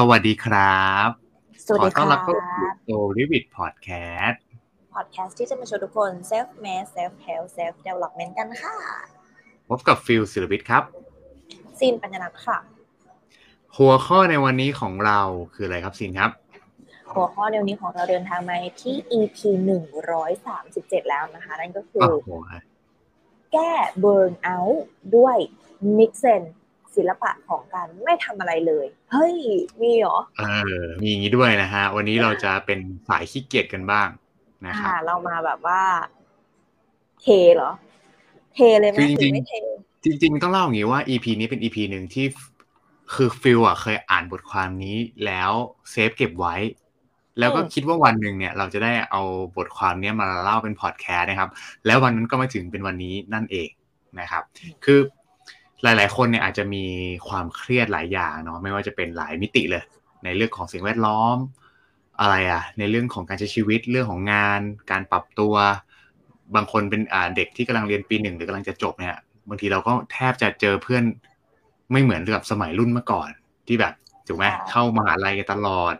[0.00, 1.08] สวัสดีครับ
[1.66, 3.88] สวัสดีขอต้อนรับครับเข้าสู่โซลิวิดพอดแค
[4.24, 4.42] สต์
[4.94, 8.76] พอดแคสต์ที่จะมาชวนทุกคน self made self help self development กันค่ะ
[9.68, 10.82] พบกับฟิลศิลวิทย์ครับ
[11.78, 12.58] ซีนปัญญานัทค่ะ
[13.76, 15.20] หัวข้อในวันนี้ของเรา
[15.54, 16.30] คืออะไรครับซีนครับ
[17.14, 19.38] หัวข้อเดียวนี้ของเราเดินทางมาที่ EP
[20.24, 22.30] 137แล้วนะคะ นั่นก็คือโอ้โห
[23.52, 24.84] แก้ burnout
[25.16, 25.36] ด้วย
[25.98, 26.42] niksen
[26.96, 29.34] ศิลปะของการไม่ทำอะไรเลย เฮ้ย
[29.82, 30.42] มีเหรอเอ
[30.82, 34.08] อมีอย่างนี้ด้วยนะฮะ วันนี้เราจะเป็นสายขี้เกียจกันบ้าง
[34.66, 35.82] นะครับอ่าเรามาแบบว่า
[37.20, 37.70] เทเหรอ
[38.54, 42.26] เทเลยไหมคือจหรืริองไม่เทๆจริงๆต้องเล่าอย่างนี้ว่า EP นี้เป็น EP หนึ่งที่
[43.14, 45.52] คือฟิลอะเคยอ่านบทความนี้แล้ว
[45.90, 46.56] save เก็บไว้
[47.38, 49.22] แล้วก็อืมคิดว่าวันหนึ่งเนี่ย เราจะได้เอา
[49.56, 51.50] บทความเนี้ยมาเล่าเป็นพอดแคสต์นะครับ
[51.86, 53.68] แล้ววันนั้นก็มาถึงเป็นวันนี้นั่นเอง
[54.20, 54.42] นะครับ
[54.84, 55.00] คือ
[55.82, 56.84] หลาย ๆ คนเนี่ยอาจจะมี
[57.28, 59.82] ความเครียดหลายอย่างเนาะไม่ว่าจะเป็นหลายมิติเลย
[60.24, 61.36] ในเรื่องของสิ่งแวดล้อม
[62.20, 65.54] อะไรอะในเรื่องของการใช้ชีวิตเรื่องของงาน การปรับตัว
[66.54, 69.16] บางคนเป็นอ่าเด็กที่กำลังเรียนปีหนึ่งหรือกำลังจะจบเนี่ย
[69.48, 71.04] บางทีเราก็แทบจะเจอเพื่อน
[71.92, 73.28] ไม่เหมือนกับสมัยรุ่นเมื่อก่อน
[73.66, 73.94] ที่แบบ
[74.28, 75.94] ถูกไหมใช่เข้ามหาลัยกันตลอด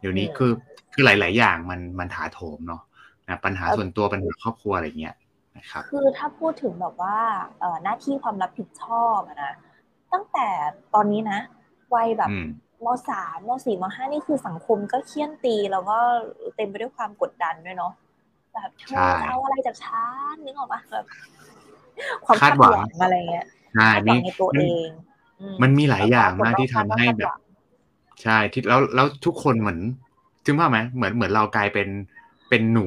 [0.00, 0.52] เดี๋ยวนี้อืมคือ
[0.92, 2.82] คือหลาย ๆ อย่างมันมันถาโถมเนาะ
[3.28, 5.14] นะปัญหาส่วนตัวปัญหาครอบครัวอะไรเงี้ย
[5.56, 7.18] นะครับคือถ้าพูดถึงแบบว่า
[7.60, 9.52] เอ่อหน้าที่ความรับผิดชอบอะนะ
[10.12, 10.48] ตั้งแต่
[10.94, 11.38] ตอนนี้นะ
[11.94, 12.44] วัยแบบอืม
[12.86, 15.98] มสามมสี่มห้านี่คือสังคมก็เคี่ยนตีแล้วก็
[16.56, 17.92] เต็มไปด้วยความกดดันด้วยเนาะ
[18.54, 21.06] แบบเธใช่อเอาอะไรจากฉันนึกออกปะแบบ
[22.24, 24.88] ความคาคาดดหหวัวังงอะไรเงี้ยใช่คาดหวันี่งในตัวเอง
[25.40, 27.40] อืมันมีหลายอย่างมากที่ทำให้แบบคาดหวัง
[28.22, 29.80] ใช่ที่แล้วแล้วทุกคนเหมือน
[30.46, 31.88] ถึงว่าพไหมเหมือนเหมือนเรากลายเป็น
[32.48, 32.86] เป็นหนู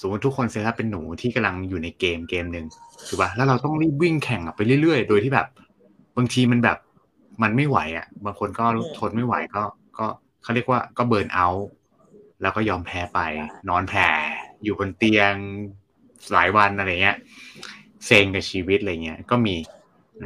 [0.00, 2.66] สมมติทุกคนเซตเป็นหนูที่กำลังอยู่ในเกมเกมหนึ่ง
[3.08, 5.46] ถูกป่ะแล้วเราต้องรีบวิ่งแข่งไปเรื่อยๆ โดยที่แบบ
[6.16, 6.78] บางทีมันแบบ
[7.42, 8.64] มันไม่ไหวอะ บางคนก็
[8.98, 9.62] ทนไม่ไหวก็
[9.98, 10.06] ก็
[10.42, 11.68] เขาเรียกว่าก็เบิร์นเอาท์
[12.42, 13.20] แล้วก็ยอมแพ้ไป
[13.68, 14.06] นอนแผ่
[14.62, 15.34] อยู่บนเตียง
[16.32, 17.16] หลายวันอะไรเงี้ย
[18.06, 19.56] เซ็งกับชีวิตอะไรเงี้ย ก็มี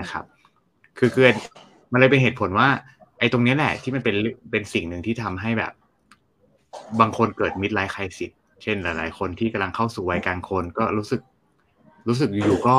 [0.00, 0.24] นะครับ
[0.98, 1.34] คือเกิน
[1.92, 2.68] มันเลยเป็นเหตุผลว่า
[3.18, 4.16] ไอ้ตรงนี้แหละที่มันเป็น
[4.50, 5.72] เป็นสิ่งหนึ่งที่ทำให้แบบ
[7.00, 8.30] บางคนเกิด midlife crisis
[8.62, 11.20] เช่นหลาย ๆ คนที่กำลังเข้าสู่วัยกลางคนก็รู้สึก
[12.08, 12.76] รู้สึกอยู่ๆก็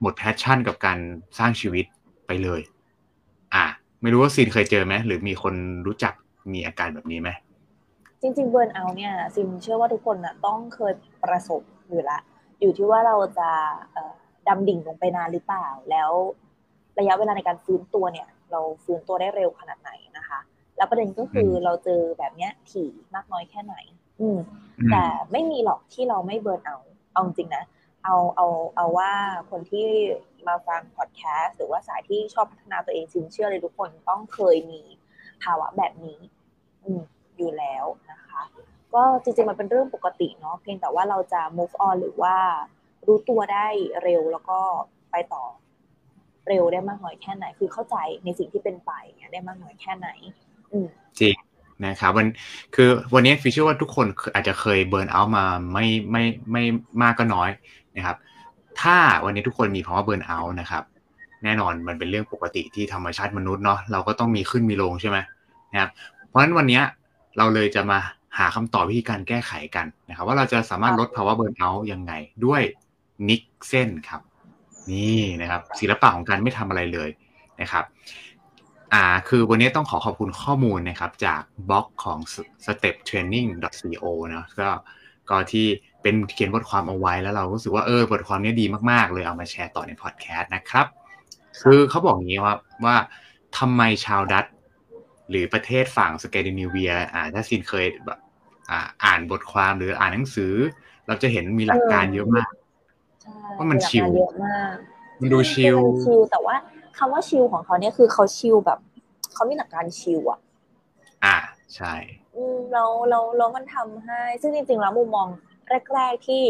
[0.00, 0.98] หมด passion กับการ
[1.38, 1.84] สร้างชีวิต
[2.26, 2.60] ไปเลย
[3.54, 3.64] อะ
[4.02, 5.54] ไม่รู้ว่าซีนเคยเจอไหมหรือมีคน
[5.86, 6.12] รู้จัก
[6.52, 7.30] มีอาการแบบนี้ไหม
[8.20, 10.92] จริงๆ burnout เนี่ยซีนเชื่อว่าทุกคนน่ะต้องเคย
[11.24, 12.18] ประสบอยู่ละ
[12.60, 13.50] อยู่ที่ว่าเราจะ
[13.92, 14.12] เอ่อ
[14.48, 16.10] ดำดิ่งลงไปนานหรือเปล่า แล้ว
[16.98, 20.38] ระยะเวลาในการฟื้นตัวเนี่ย เราฟื้นตัวได้เร็วขนาดไหนนะคะ
[20.76, 23.74] แล้วประเด็นก็คือเราเจอแบบเนี้ยถี่มากน้อยแค่ไหน
[24.20, 24.38] อืม
[24.78, 26.78] อืม แต่ไม่มีหรอกที่เราไม่เบิร์นเอา
[27.12, 27.64] เอาจริงๆนะ
[28.04, 28.46] เอาเอา
[28.76, 29.12] เอาว่า
[29.50, 29.86] คนที่
[30.46, 34.82] มาฟังพอดแคสต์หรือว่าสายที่ชอบพัฒนาตัวเองซิมเชื่อเลยทุกคนต้องเคยมี
[35.42, 36.18] ภาวะแบบนี้
[36.84, 37.00] อืม
[37.36, 38.42] อยู่แล้วนะคะ
[38.94, 42.36] ก็จริงๆมันเป็นเรื่องปกติเนาะเพียงแต่ว่าเราจะ move on หรือว่า
[43.06, 43.66] รู้ตัวได้
[44.02, 44.58] เร็วแล้วก็
[45.10, 45.44] ไปต่อ
[46.48, 50.08] เร็วได้มากน้อยแค่ไหน คือเข้าใจในสิ่งที่เป็นไปเนี่ยได้มากน้อยแค่ไหน
[50.72, 50.86] อืม
[51.20, 51.36] จริง
[51.86, 52.26] นะครับวัน
[52.74, 56.62] คือวันนี้ฟิชเชื่อว่าทุกคนอาจจะเคยเบิร์นเอาท์มาไม่ไม่ไม่
[57.02, 57.50] มากก็น้อย
[57.96, 58.16] นะครับ
[58.80, 60.82] ถ้าวันนี้ทุกคนมีภาวะเบิร์นเอาท์นะครับ
[61.44, 65.18] แน่นอนมันเป็นเรื่องปกติที่ธรรมชาติมนุษย์เนาะเราก็ต้องมีขึ้นมีลงใช่ไหม
[65.72, 65.90] นะครับ
[66.28, 66.80] เพราะฉะนั้นวันนี้
[67.38, 67.98] เราเลยจะมา
[68.38, 72.12] หาคำตอบวิธีการแก้ไขกันนะครับ ว่าเราจะสามารถลดภาวะเบิร์นเอาท์ยังไง
[72.44, 72.62] ด้วย
[73.28, 74.20] นิกเส้นครับ
[74.92, 77.08] นี่นะครับ ศิลปะของการไม่ทำอะไรเลย
[77.60, 77.84] นะครับ
[78.94, 82.18] อ่าคือวันนี้ต้องขอขอบคุณข้อมูลนะครับ จากบล็อกของ
[82.66, 84.04] steptraining.co
[84.34, 84.68] นะก็
[85.30, 85.66] ก็ที่
[86.02, 90.86] เป็นเขียนบทความเอาไว้แล้วเรารู้สึกว่าเออบทความนี้ดีมากๆ เลยเอามาแชร์ต่อในพอดแคสต์นะครับ
[91.62, 92.54] คือเขาบอกอย่างนี้ว่า
[92.84, 92.96] ว่า
[93.58, 94.52] ทำไมชาวดัตช์
[95.30, 98.18] หรือประเทศฝั่งสแกนดิเนเวียอ่าถ้าซีนเคยแบบ
[98.70, 100.52] อ่าอ่านบทความหรืออ่านหนังสือ
[101.06, 102.52] เราจะเห็นมีหลักการเยอะมาก
[103.22, 104.74] ใช่ว่ามันชิลเยอะมาก
[105.20, 106.54] มันดูชิลคือมันชิลแต่ว่า
[106.98, 108.78] คำว่าชิลของเขาเนี่ยคือเขาชิลแบบ
[109.34, 110.40] เขามีหลักการชิลอะ
[111.24, 111.36] อ่า
[111.74, 111.94] ใช่
[112.36, 115.28] อืมเราเราเรามันทำให้ ซึ่งจริงๆแล้วมุมมอง
[115.94, 116.42] แรก ๆที่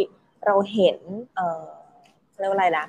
[0.46, 0.98] เราเห็น
[1.36, 1.66] เออ
[2.38, 2.86] เรียกว่าอะไรนะ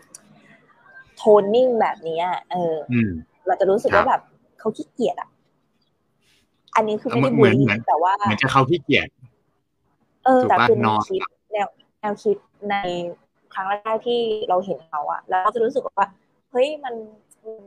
[1.17, 3.11] โทนนิ่งแบบเนี้ยเอออืม
[3.45, 4.21] เราจะรู้สึกครับว่าแบบ
[4.59, 5.29] เขาขี้เกียจอะ
[6.75, 9.07] อันนี้คือไม่ได้เหบูมืลอนลี่เหมือนแต่ว่าเหมือนจะเขาขี้เกียจ
[10.25, 11.21] เออถูกแต่ปะคือแนนอวนคิด
[11.53, 11.67] แนว
[12.01, 12.37] แนวคิด
[12.69, 12.75] ใน
[13.53, 14.19] ครั้งแรกที่
[14.49, 16.05] เราเห็นเขาอะแล้วเราจะรู้สึกว่า
[16.51, 16.93] เฮ้ยมัน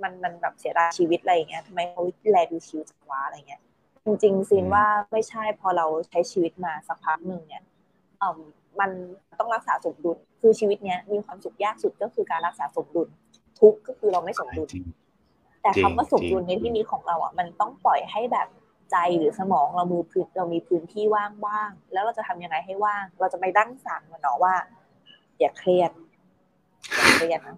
[0.03, 3.61] มันมันแบบเสียดายชีวิตอะไรอย่างเงี้ยทำไมเขาแลดูชิวจังวะอะไรเงี้ย
[4.05, 7.62] จริงๆซีนว่าไม่ใช่พอเราใช้ชีวิตมาสักพักหนึ่งเนี่ย
[8.19, 8.38] เอ่อ
[8.81, 8.91] มัน
[9.38, 13.09] ต้องรักษาสมดุลคือชีวิตเนี้ยมีความสุขยากสุดก็คือการรักษาสมดุล
[13.61, 14.85] ทุกข์ก็คือเราไม่สมดุลจริง
[15.62, 18.49] แต่จริงคำว่าสมดุลจริงในที่นี้ของเราอะมันต้องปล่อยให้แบบ
[18.91, 24.55] ใจหรือสมองเรามือพื้นเรามีพื้นที่ว่างบ้างแล้วเราจะทำยังไงให้ว่าง เราจะไปดั้งสั่งมันเนาะว่า
[25.38, 25.91] อย่าเครียด
[26.97, 27.56] อย่าเครียดนะ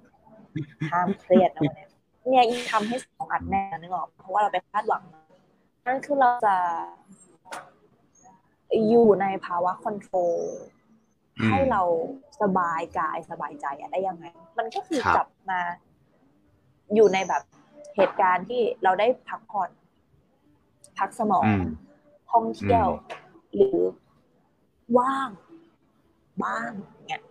[0.92, 1.86] ห้ามเครียดนะวันนี้
[2.28, 5.02] เนี่ยยิ่งทำให้สมองอัดแน่นนึกออกเพราะว่าเราไปคาดหวัง
[5.86, 6.56] นั่นคือเราจะ
[8.88, 10.38] อยู่ในภาวะ control
[11.48, 11.82] ให้เรา
[12.40, 14.24] สบายกายสบายใจอะได้ยังไง
[14.58, 15.60] มันก็คือกลับมา
[16.94, 17.42] อยู่ในแบบ
[17.96, 19.70] เหตุการณ์ที่เราได้พักผ่อน
[20.98, 21.44] พักสมอง
[22.32, 22.86] ท่องเที่ยว
[23.54, 23.78] หรือ
[24.98, 25.28] ว่าง
[26.44, 26.70] บ้าง
[27.06, 27.22] เนี่ย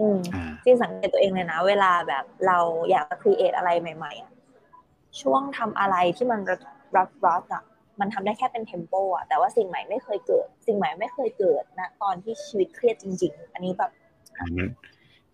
[0.00, 0.18] อืม
[0.64, 2.58] จริงสังเกตตัวเองเลยนะ เวลาแบบเรา
[2.90, 4.32] อยากจะ create อะไรใหม่ ๆอะ
[5.20, 6.40] ช่วงทำอะไรที่มัน
[6.96, 7.62] รักรักอะ
[8.00, 13.90] มันทำได้แค่เป็น tempo อะแต่ว่าสิ่งใหม่ไม่เคยเกิด สิ่งใหม่ไม่เคยเกิดนะตอนที่ชีวิตเครียดจริง ๆ อันนี้แบบ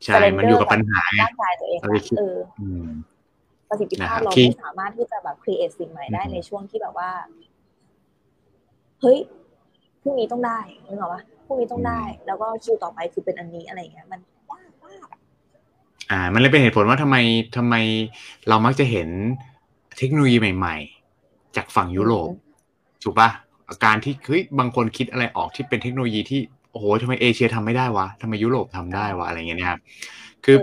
[0.05, 1.81] ใช่ มันอยู่กับปัญหาร่างกายตัวเอง
[2.19, 2.39] เออ
[3.69, 7.11] ประสิทธิภาพเราไม่สามารถที่จะแบบ create สิ่งใหม่ได้ในช่วงที่แบบว่า
[9.01, 9.19] เฮ้ย
[10.03, 14.32] พรุ่งนี้ต้องได้นึกออกปะพรุ่งนี้ต้องได้ แล้วก็คิวต่อไปคือเป็นอันนี้อะไรเงี้ย มันยากมาก
[16.13, 17.17] อ่า มันเลยเป็นเหตุผลว่าทำไม
[17.57, 17.75] ทำไม
[18.49, 19.09] เรามักจะเห็น
[19.99, 20.77] เทคโนโลยีใหม่
[21.17, 22.31] ๆ จากฝั่งยุโรป
[23.03, 23.31] ถูกปะ
[23.85, 29.81] การที่เฮ้ยบางคนคิดอะไรออกที่เป็นเทคโนโลยีที่โอ้โหทำไมเอเชียทำไม่ได้วะทำไมยุโรปทำได้วะอะไรเงี้ยนะครับ
[30.45, 30.57] คือ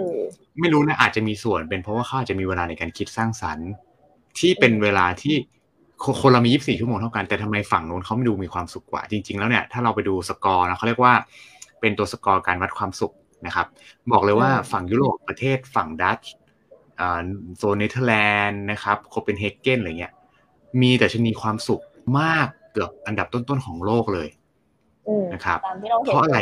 [0.60, 3.70] ไม่รู้นะอาจจะมีส่วนเป็นเพราะว่าเขาอาจจะมีเวลาในการคิดสร้างสรรค์
[4.40, 5.36] ที่เป็นเวลาที่
[6.22, 11.14] คนเรามี 24 ชั่วโมงเท่ากันแต่ทำไมฝั่งนู้นเขาไม่ดูมีความสุขกว่า จริง ๆ แล้วเนี่ยถ้าเราไปดูสกอร์นะเขาเรียกว่า
[11.80, 13.14] เป็นตัวสกอร์การวัดความสุข
[13.46, 13.68] นะครับ
[14.12, 16.32] บอกเลยว่าฝั่งยุโรปประเทศฝั่งดัตช์
[17.58, 18.16] โซนเนเธอร์แล
[18.46, 20.14] นด์นะครับโคเปนเฮเกนอะไรเงี้ย
[20.82, 21.82] มีดัชนีความสุข
[22.20, 24.30] มากเกือบอันดับต้นๆของโลกเลย
[25.34, 25.60] นะครับ
[26.06, 26.38] เพราะอะไร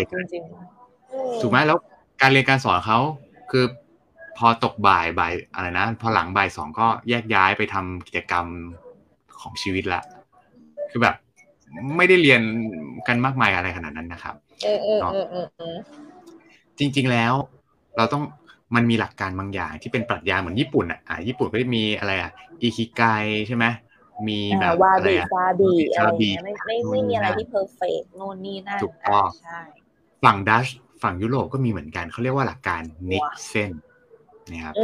[1.42, 1.78] ถูกไหมแล้ว
[2.22, 3.00] การเรียนการสอนเขา
[3.52, 3.66] คือ
[4.38, 8.46] พอตกบ่ายบ่ายอะไรนะ พอหลังบ่ายสองก็แยกย้ายไปทำกิจกรรม
[9.42, 10.02] ของชีวิตละ
[10.92, 11.16] คือแบบ
[11.98, 12.42] ไม่ได้เรียน
[13.08, 14.36] กันมากมายอะไรขนาดนั้นนะครับ
[16.80, 17.34] จริง ๆ แล้ว
[17.98, 18.24] เราต้อง
[18.76, 22.32] มันมีหลักการบางอย่างที่เป็นปรัชญาเหมือนญี่ปุ่นอะอ่าญี่ปุ่นก็จะมีอะไรอะ
[22.62, 23.02] อิคิไก
[23.48, 23.66] ใช่ไหม
[24.28, 26.10] มีแบบอะไรอะวาบีอะไร
[26.44, 29.28] ไม่ไม่ไม่มีอะไรที่ perfect โน่นนี่นั่นถูกต้อง
[30.24, 30.68] ฝั่งดัตช์
[31.04, 33.72] ฝั่งยุโรปก็มีเหมือนกันเขาเรียกว่าหลักการ niksen
[34.52, 34.76] นะครับ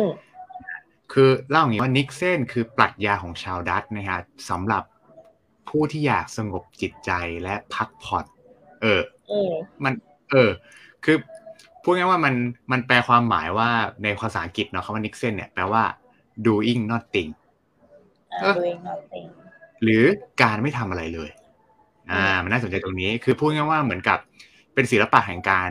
[1.14, 4.84] คือเล่าอย่างนี้ว่า niksen คือปรัชญาของชาวดัตช์นะครับสำหรับ
[5.70, 7.12] ผู้ที่อยากสงบจิตใจ
[7.44, 8.26] และพักผ่อน
[8.82, 9.02] เออ
[9.84, 9.94] มัน
[10.32, 10.52] เออ
[11.04, 11.18] คือ
[11.84, 12.34] พูดง่ายว่ามัน
[12.72, 13.70] มันแปลความหมายว่า
[14.04, 15.84] ในภาษาอังกฤษเนาะคำว่า niksen เนี่ยแปลว่า
[16.48, 17.30] doing nothing
[18.58, 19.28] doing nothing
[19.84, 20.04] หรือ
[20.42, 21.30] การไม่ทำอะไรเลย
[22.12, 24.20] อ่า มันน่าสนใจตรงนี้ คือพูดง่ายว่าเหมือนกับ
[24.74, 25.70] เป็นศิลปะแห่งการ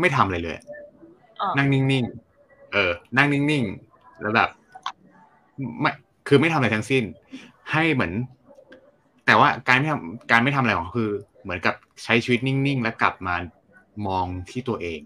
[0.00, 0.56] ไม่ทำอะไรเลย
[1.58, 4.48] นั่งนิ่งๆ เออ นั่งนิ่งๆ แล้วแบบ
[5.80, 5.90] ไม่
[6.28, 7.04] คือไม่ทำอะไรทั้งสิ้น
[7.72, 8.12] ให้เหมือน
[9.26, 11.10] แต่ว่าการไม่ทำการไม่ทำอะไรของคือ
[11.42, 13.34] เหมือนกับใช้ชีวิตนิ่งๆ แล้วกลับมา
[14.06, 15.00] มองที่ตัวเอง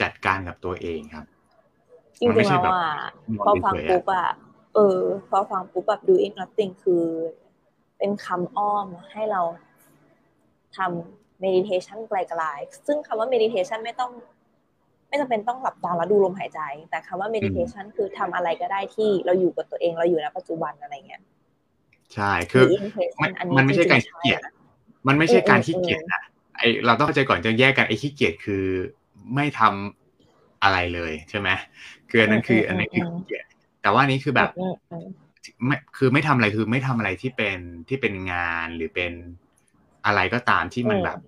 [0.00, 1.26] จัดการกับตัวเองครับ
[2.20, 2.92] จริงๆแล้วอะ
[3.46, 4.28] พอฟังปุ๊บอะ
[4.74, 7.04] เออ พอฟังปุ๊บแบบ doing nothing คือ
[7.98, 9.42] เป็นคำอ้อมให้เรา
[10.76, 14.10] ทำ meditation ไกลๆซึ่งคำว่า meditation ไม่ต้อง
[15.08, 16.60] ไม่จำเป็นต้องหลับตาแล้วดูลมหายใจ
[16.90, 21.22] แต่คำว่า meditation คือทำอะไรก็ได้ที่เราอยู่กับตัวเองเราอยู่ในปัจจุบันอะไรเงี้ย
[22.14, 22.64] ใช่คือ
[23.56, 24.40] มันไม่ใช่การขี้เกียจ
[25.08, 26.22] มันไม่ใช่การขี้เกียจนะ
[26.56, 28.64] ไอเราต้องเข้าใจก่อนจะแยกกันไอขี้เกียจคือ
[29.34, 31.48] ไม่ทำอะไรเลยใช่ไหม
[32.10, 33.44] คืออันนั้นคืออันนี้คือขี้เกียจ
[33.82, 34.50] แต่ว่านี้คือแบบ
[35.66, 37.58] ไม่คือไม่ทำอะไรคือไม่ทำอะไรที่เป็น
[37.88, 39.12] ที่เป็นงานหรือเป็น
[40.06, 41.18] อะไรก็ตามที่มันแบบ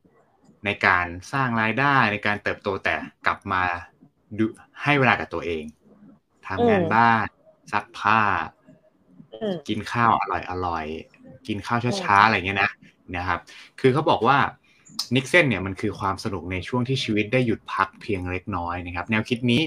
[0.65, 2.95] ในการสร้างรายได้ในการเติบโตแต่
[3.27, 3.63] กลับมา
[4.39, 4.45] ดู
[4.83, 5.65] ให้เวลากับตัวเอง
[6.47, 7.27] ทำงานบ้าน
[7.73, 8.21] ซักผ้า
[9.69, 10.87] กินข้าวอร่อยอร่อย
[11.49, 12.71] กินข้าวช้าๆอะไรเงี้ยนะ
[13.17, 13.41] นะครับ
[13.81, 14.39] คือเขาบอกว่า
[15.15, 19.63] นิกเซนเนี่ยมันคือความสนุกในช่วงที่ชีวิตได้หยุดพักเพียงเล็กน้อยนะครับ แนวคิดนี้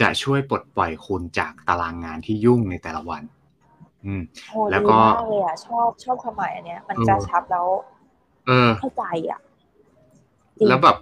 [0.00, 3.22] จะช่วยปลดปล่อยคุณจากตารางงานที่ยุ่งในแต่ละวัน
[4.04, 4.22] อืม
[4.70, 7.66] แล้วก็เลยอะชอบชอบความหมายอันเนี้ย มันกระชับแล้ว
[8.46, 9.40] เออเข้าใจอะ
[10.68, 10.96] แล้วแบบ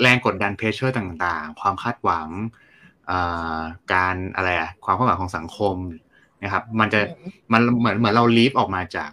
[0.00, 2.28] แรงกดดัน pressure ต่างๆ ความคาดหวัง
[3.92, 5.76] การอะไรอะความคาดหวังของสังคม
[6.42, 7.00] นะครับ มันจะ
[7.52, 9.10] มันเหมือนเหมือนเรา leave ออกมาจาก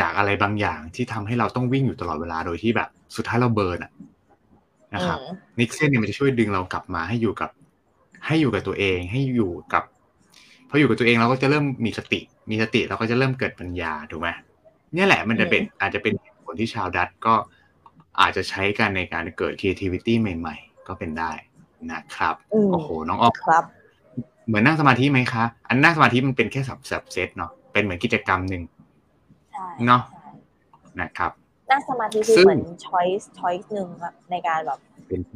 [0.00, 3.92] จากอะไรบางอย่างที่ทำให้เราต้องวิ่งอยู่ตลอดเวลาโดยที่แบบ สุดท้ายเรา burn อะ
[4.94, 5.18] นะครับ
[5.58, 7.50] นิกเซนเนี่ยมันจะช่วยดึงเรากลับมาให้อยู่กับ
[8.26, 9.84] ให้อยู่กับตัวเอง ให้อยู่กับ
[10.68, 12.20] พออยู่กับตัวเองเราก็จะเริ่มมีสติ
[12.50, 14.28] มีสติเราก็จะเริ่มเกิดปัญญาถูกไหม
[14.96, 17.34] นี่แหละมันจะเป็นอาจจะเป็นผลที่ชาวดัตก็
[18.20, 21.32] อาจจะใช้กันในการเกิด creativity ใหม่ ๆ ก็เป็นได้
[21.92, 23.64] นะครับโอ้โหน้องออฟครับ
[24.46, 28.62] เหมือนนั่งสมาธิไหมคะ อันนั่งสมาธิมันเป็นแค่สับสับเซตเนาะเป็นเหมือนกิจกรรมหนึ่ง
[29.86, 30.02] เนาะ
[31.00, 31.32] นะครับ
[31.70, 34.80] นั่งสมาธิคือเหมือน choice choice หนึ่งอะในการแบบ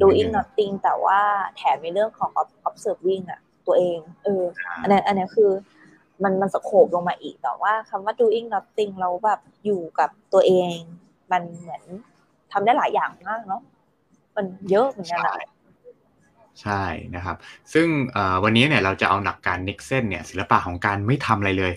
[0.01, 1.19] doing nothing แต่ว่า
[1.55, 2.31] แถมในเรื่องของ
[2.69, 4.43] observing อะตัวเอง เออ
[4.81, 5.51] อันนี้อันนี้คือ
[6.23, 10.75] มันมันสโคบลงมาอีกแต่ว่าคำว่า doing nothing เราแบบอยู่กับตัวเอง
[11.31, 11.83] มันเหมือน
[12.51, 13.61] ทำได้หลายอย่างมากเนาะ
[14.35, 15.35] มันเยอะเหมือนกันอะ
[16.61, 16.83] ใช่
[17.15, 17.37] นะครับ
[17.73, 17.87] ซึ่ง
[18.43, 21.73] วันนี้เนี่ยเราจะเอาหลักการนิกเซนเนี่ยศิลปะของการไม่ทำอะไรเลย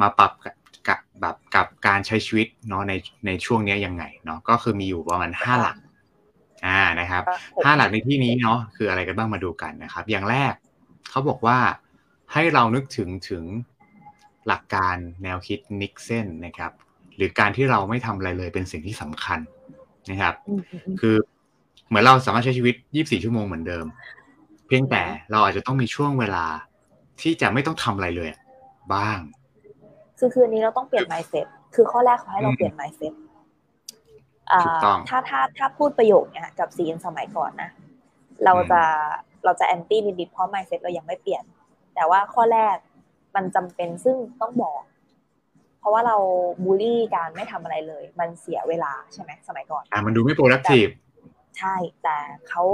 [0.00, 0.30] มาปรับ
[0.88, 2.92] กับแบบกับการใช้ชีวิตเนาะใน
[3.26, 5.76] ในช่วงนี้ยังไงเนาะก็คือมีอยู่ประมาณห้าหลัก
[6.66, 7.22] อ่านะครับ
[7.64, 10.54] ห้าหลักในที่นี้เนาะคืออะไรกันบ้างมาดูกันนะครับ อย่างแรก
[11.10, 11.58] เขาบอกว่า
[12.32, 13.44] ให้เรานึกถึงถึง
[14.46, 16.72] หลักการแนวคิดนิกเซนนะครับ
[17.16, 19.40] หรือการที่เราไม่ทำอะไรเลยเป็นสิ่งที่สำคัญ
[20.10, 20.34] นะครับ
[21.00, 21.16] คือ
[21.88, 23.86] เหมือนเราสามารถใช้ชีวิต 24 ชั่วโมงเหมือนเดิม
[24.66, 26.46] เพียงแต่เราอาจจะต้องมีช่วงเวลา
[27.20, 28.28] ที่จะไม่ต้องทำอะไรเลย
[28.94, 29.18] บ้าง
[30.20, 33.12] คือคืนนี้เราต้องเปลี่ยน mindset คือข้อแรกขอให้เราเปลี่ยน mindset
[35.08, 37.70] ถ้าถ้าถ้าพูดประโยคเนี้ยกับซีนสมัยก่อนนะ
[38.44, 38.82] เราจะ
[39.44, 41.44] เราจะแอนตี้นิดๆเพราะ mindset เรายังไม่เปลี่ยน
[41.94, 42.76] แต่ว่าข้อแรก
[43.34, 44.80] มันจำเป็นซึ่งต้องบอก
[45.78, 46.16] เพราะว่าเรา
[46.64, 50.90] บูลลี่การไม่ทำอะไรเลย มันเสียเวลาใช่ไหมสมัยก่อน อ่ามันดูไม่ productive
[51.58, 52.16] ใช่ แต่
[52.48, 52.64] เขา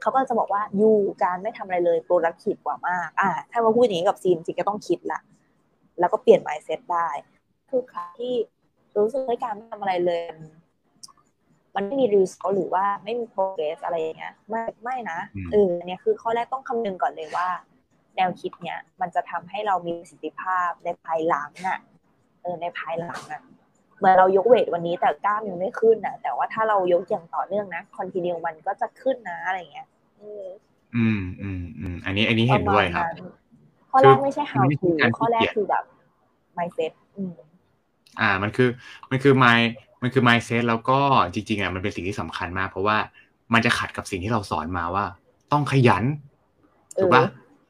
[0.00, 5.20] เขาก็จะบอกว่าอยู่การไม่ทำอะไรเลย productive กว่ามาก อ่า ถ้ามาพูดอย่างนี้กับซีนจริงก็ต้องคิดละ
[6.02, 7.08] แล้วก็เปลี่ยน mindset ได้
[7.70, 8.34] คือคที่
[8.98, 10.20] รู้สึกว่าการไม่ทำอะไรเลย
[11.76, 15.18] มันไม่มีรีสอหรือว่าไม่มี progress อะไรอย่างเงี้ยไม่ไม่นะ
[15.52, 17.48] เออเนี่ยคือข้อแรกต้องคำนึงก่อนเลยว่า
[18.16, 21.78] แนวคิดเนี้ยมันจะทำให้เรามีประสิทธิภาพในภายหลังน่ะ
[22.42, 23.42] เออในภายหลังอะ
[23.98, 29.88] เหมือนเรายกเวทวันนี้แต่กล้ามยังไม่ขึ้นนะแต่ว่าถ้าเรายกอย่างต่อเนื่องนะคอนติเนียมันก็จะขึ้นนะอะไรเงี้ย
[30.20, 30.46] อืม
[30.94, 33.04] อืมอืมอันนี้อันนี้เห็นด้วยครับ
[33.90, 35.84] ข้อแรกไม่ใช่ how to ข้อแรกคือแบบ
[36.58, 37.32] mindset อืม
[38.20, 38.68] อ่ามันคือ
[39.10, 39.60] มันคือ my
[40.02, 40.98] มันคือ mindset แล้วก็
[41.34, 42.98] จริง ๆอะมันเป็นสิ่งที่สำคัญมาก เพราะว่า
[43.52, 45.04] มันจะขัดกับสิ่งที่เราสอนมาว่า
[45.52, 46.04] ต้องขยัน
[46.98, 47.24] ถูกปะ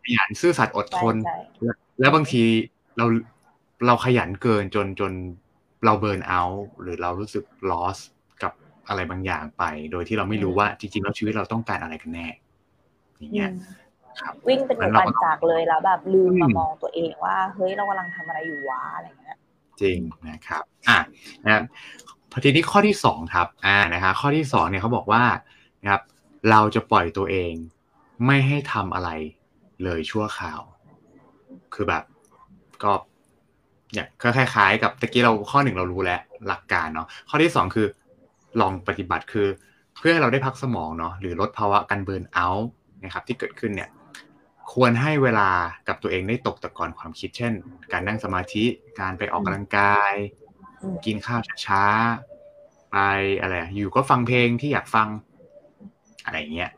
[0.04, 1.16] ขยันซื่อสัตย์อดทน
[2.00, 2.42] แล้วบางที
[2.98, 3.06] เรา
[3.86, 5.12] เราขยันเกินจนจน
[5.84, 7.98] เราเบิร์นเอาท์หรือเรารู้สึกลอส
[8.42, 8.52] กับ
[8.88, 12.26] อะไรบางอย่างไป โดยที่เราไม่รู้ว่าจริงๆแล้วชีวิตเราต้องการอะไรกันแน่
[13.18, 13.81] อย่างเงี้ยครับ
[14.49, 19.38] วิ่งเป็นหวันจากเลยแล้วแบบลืมมามองตัวเองว่า เฮ้ยเรากำลังทำอะไรอยู่วะอะไรเงี้ย
[19.81, 20.99] จริงนะครับอะ
[21.45, 21.62] นะครับ
[22.31, 25.25] พอทีนี้ข้อที่สองครับอ่านะครับข้อที่สองเนี่ยเขาบอกว่า
[25.83, 26.02] นะครับ
[26.50, 27.52] เราจะปล่อยตัวเอง
[28.26, 29.11] ไม่ให้ทำอะไร
[29.85, 30.61] เลยชั่วคราว
[31.75, 32.04] คือแบบ
[32.83, 32.92] ก็
[33.92, 37.87] เนี่ยก็คล้ายๆ กับตะกี้เราข้อหนึ่งเรารู้แล้วหลักการเนาะข้อที่สองคือ
[38.61, 39.49] ลองปฏิบัติคือ
[39.99, 42.71] เพื่อให้เราได้พักสมองเนาะหรือลดภาวะการเบิร์นเอาท์
[43.04, 43.90] นะครับที่เกิดขึ้นเนี่ย
[44.72, 45.50] ควรให้เวลา
[45.88, 47.52] กับตัวเองได้ตกตะกอนความคิดเช่น
[47.92, 48.64] การนั่งสมาธิ
[49.00, 50.12] การไปออกกำลังกาย
[51.04, 52.96] กินข้าวช้าๆไป
[53.40, 55.08] อะไรอยู่ก็ฟังเพลงที่อยากฟัง
[56.24, 56.70] อะไรเงี้ย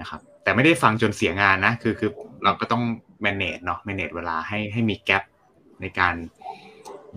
[0.00, 2.10] นะครับ แต่ไม่ได้ฟังจนเสียงานนะคือคือ
[2.44, 2.82] เราก็ต้อง
[3.24, 5.22] manage เนาะ manage เวลาให้ให้มี gap
[5.80, 6.14] ในการ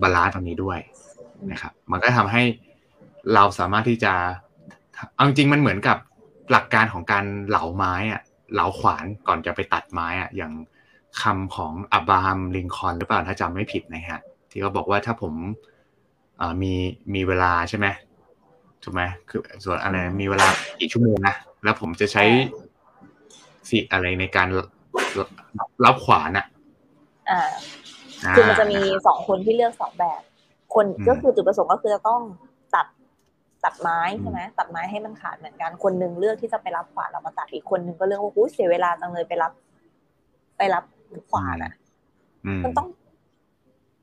[0.02, 0.78] balance ตรงนี้ด้วย
[1.52, 2.42] นะครับ มันก็ทำให้
[3.34, 4.12] เราสามารถที่จะ
[5.14, 5.98] เอาจริงมันเหมือนกับ
[6.50, 8.22] หลักการของการเหลาไม้อะ
[8.52, 10.52] เหลาขวานก่อนจะไปตัดไม้อะอย่าง
[11.22, 15.32] คำของอับราฮัมลิงคอล์นหรือเปล่าถ้าจำไม่ผิดนะฮะ ที่เขาบอกว่าถ้าผม
[16.62, 16.72] มี
[17.14, 17.86] มีเวลาใช่ไหม
[18.82, 20.48] ถูกไหมคือส่วนอะไรมีเวลา
[20.80, 21.34] กี่ชั่วโมงนะ
[21.64, 22.24] แล้วผมจะใช้
[23.68, 24.48] สิอะไรในการ
[25.84, 26.46] รับขวานอะ
[27.30, 27.40] อ่า
[28.36, 30.20] คือมันจะมีสองคนที่เลือกสองแบบ
[30.74, 32.45] คนก็คือจุดประสงค์ก็คือจะต้องตัด
[33.66, 39.52] ตัดไม้ใช่ไหมตัดไม้ให้มันขาดเหมือนกัน คนหนึ่งเลือกที่จะไปรับขวานเรามาตัดอีกคนหนึ่งก็เลือกว่าอู้เสียเวลาจังเลยไปรับ
[40.58, 40.84] ไปรับ
[41.30, 41.72] ขวานอะ
[42.64, 42.88] มันต้อง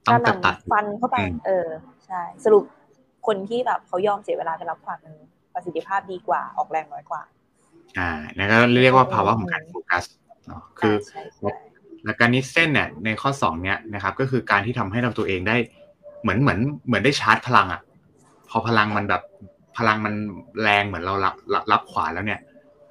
[0.08, 1.68] การนำฟันเข้าไป เออ
[2.06, 2.64] ใช่ สรุป
[3.28, 5.16] คนที่แบบเขายอมเสียเวลาไปรับขวานมัน
[5.54, 7.22] ประสิทธิภาพดีกว่าออกแรงน้อยกว่า
[7.98, 10.04] อ่านั่นก็เรียกว่าภาวะของการโฟกัส
[10.48, 10.96] เนาะคือ
[12.06, 15.56] หลักการนี้เส้นเนี่ยในข้อสองเนี่ยนะครับก็คือการที่ทำให้เราตัวเองได้
[16.22, 17.82] เหมือนเหมือนเหมือนได้ชาร์จพลังอะ
[18.50, 19.22] พอพลังมันแบบ
[19.78, 20.14] พลังมัน
[20.62, 21.36] แรงเหมือนเรารับ
[21.72, 22.40] รับขวาแล้วเนี่ย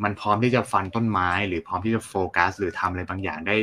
[0.04, 3.56] มันพร้อมที่จะฟันต้นไม้ หรือพร้อมที่จะโฟกัส หรือทำอะไรบางอย่างได้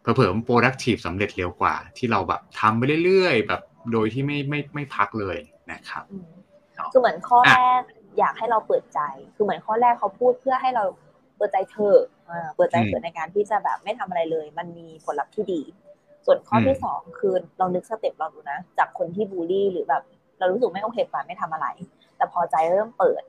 [0.00, 5.38] เผลอๆ productive สำเร็จเร็วกว่า ที่เราแบบทำไปเรื่อยๆ แบบโดยที่ไม่ไม่ไม่พักเลย
[5.72, 6.04] นะครับ
[6.92, 7.80] คือเหมือนข้อแรก
[8.18, 9.00] อยากให้เราเปิดใจ
[9.34, 10.84] คือเหมือนข้อแรกเขาพูดเพื่อให้เรา
[11.36, 11.96] เปิดใจเธอ
[12.56, 15.62] เปิดใจเธอในการที่จะแบบไม่ทำอะไรเลย มันมีผลลัพธ์ที่ดี
[16.26, 20.02] ส่วนข้อที่สองคือเรานึกสเต็ปเราดูนะ จากคนที่บูลลี่หรือแบบ
[20.38, 21.66] เรารู้สึกไม่โอเคกว่าไม่ทำอะไร
[22.24, 23.22] แต่พอใจเริ่มเปิด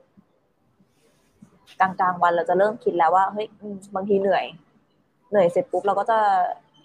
[1.80, 3.46] กลางกลางวันเราจะเริ่มคิดแล้วว่าเฮ้ย
[3.94, 4.44] บางทีเหนื่อย
[5.30, 6.18] เหนื่อยเสร็จปุ๊บเราก็จะ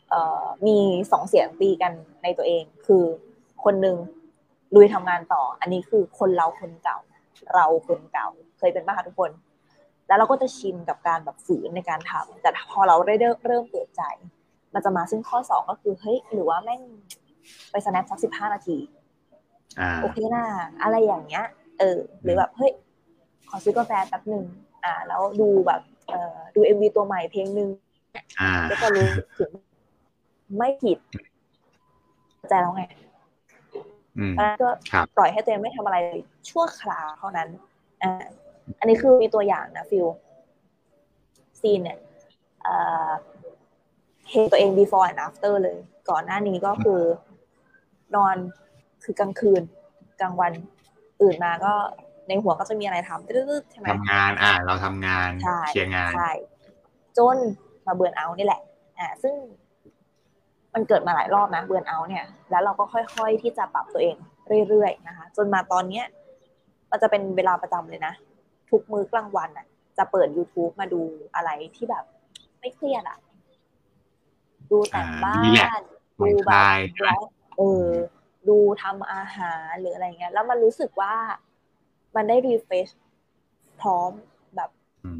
[0.09, 0.77] เอ่อมี
[1.11, 1.91] สองเสียงตีกัน
[2.23, 3.03] ในตัวเอง คือ
[3.63, 3.95] คนหนึ่ง
[4.75, 6.97] ลุยทำงานต่อ อันนี้คือคนเราคนเก่า
[7.53, 8.27] เราคนเก่า
[8.57, 9.31] เคยเป็นบ้างคะทุกคน
[10.07, 14.01] แล้วเราก็จะชินกับการแบบฝืนในการทำแต่พอเราได้เริ่มเปิดใจ
[14.73, 16.81] มันจะมาซึ่งข้อสองก็คือเฮ้ยหรือว่าแม่ง
[17.71, 18.77] ไป nap สักสิบห้านาที
[20.01, 20.43] โอเคนะ
[20.81, 21.45] อะไรอย่างเงี้ย
[21.81, 22.71] เออ หรือแบบเฮ้ย
[23.49, 24.45] ขอซื้อกาแฟแป๊บหนึ่ง
[24.83, 27.69] อ่า แล้วดูแบบเอ่อดู MV ตัวใหม่เพลงหนึ่ง
[28.69, 29.07] ก็จะรู้
[29.37, 29.49] ถึง
[30.57, 30.97] ไม่ผิด
[32.49, 32.83] ใจแล้วไง
[34.35, 34.69] แล้วก็
[35.15, 35.97] ปล่อยให้ตัวเองไม่ทำอะไร
[36.49, 37.47] ชั่วคราวเท่านั้น
[38.03, 38.25] อ่า
[38.79, 40.07] อันนี้คือมีตัวอย่างนะฟิล
[41.61, 41.97] ซีนเนี่ย
[44.29, 45.77] เห็นตัวเอง before and after เลย
[46.09, 47.01] ก่อนหน้านี้ก็คือ
[48.15, 48.35] นอน
[49.03, 49.61] คือกลางคืน
[50.21, 50.51] กลางวัน
[51.21, 51.73] ตื่นมาก็
[52.27, 55.29] ในหัวก็จะมีอะไรทำตึ๊ดใช่ไหมทำงานอ่าเราทำงาน
[55.67, 56.31] เคลียร์งานใช่
[57.17, 57.37] จน
[57.87, 58.61] มาเบือนเอานี่แหละ
[58.99, 59.35] อ่า ซึ่ง
[60.73, 64.15] มันเกิดมาหลายรอบนะเบือนเอาเนี่ย แล้วเราก็ค่อยๆที่จะปรับตัวเอง
[64.69, 66.05] เรื่อยๆนะคะ จนมาตอนเนี้ย
[66.91, 68.13] มันจะเป็นเวลาประจำเลยนะ
[68.69, 69.65] ทุกมื้อกลางวันอะ
[69.97, 71.01] จะเปิด YouTube มาดู
[71.35, 72.03] อะไรที่แบบ
[72.59, 73.17] ไม่เครียดอะ
[74.71, 75.33] ดูแต่งบ้า
[75.79, 75.81] น
[76.19, 76.63] ดูแบบ
[77.57, 77.87] เออ
[78.49, 81.13] ดูทำอาหารหรืออะไรเงี้ย แล้วมันรู้สึกว่า
[82.15, 82.87] มันได้ refresh
[83.81, 84.11] พร้อม
[84.55, 84.69] แบบ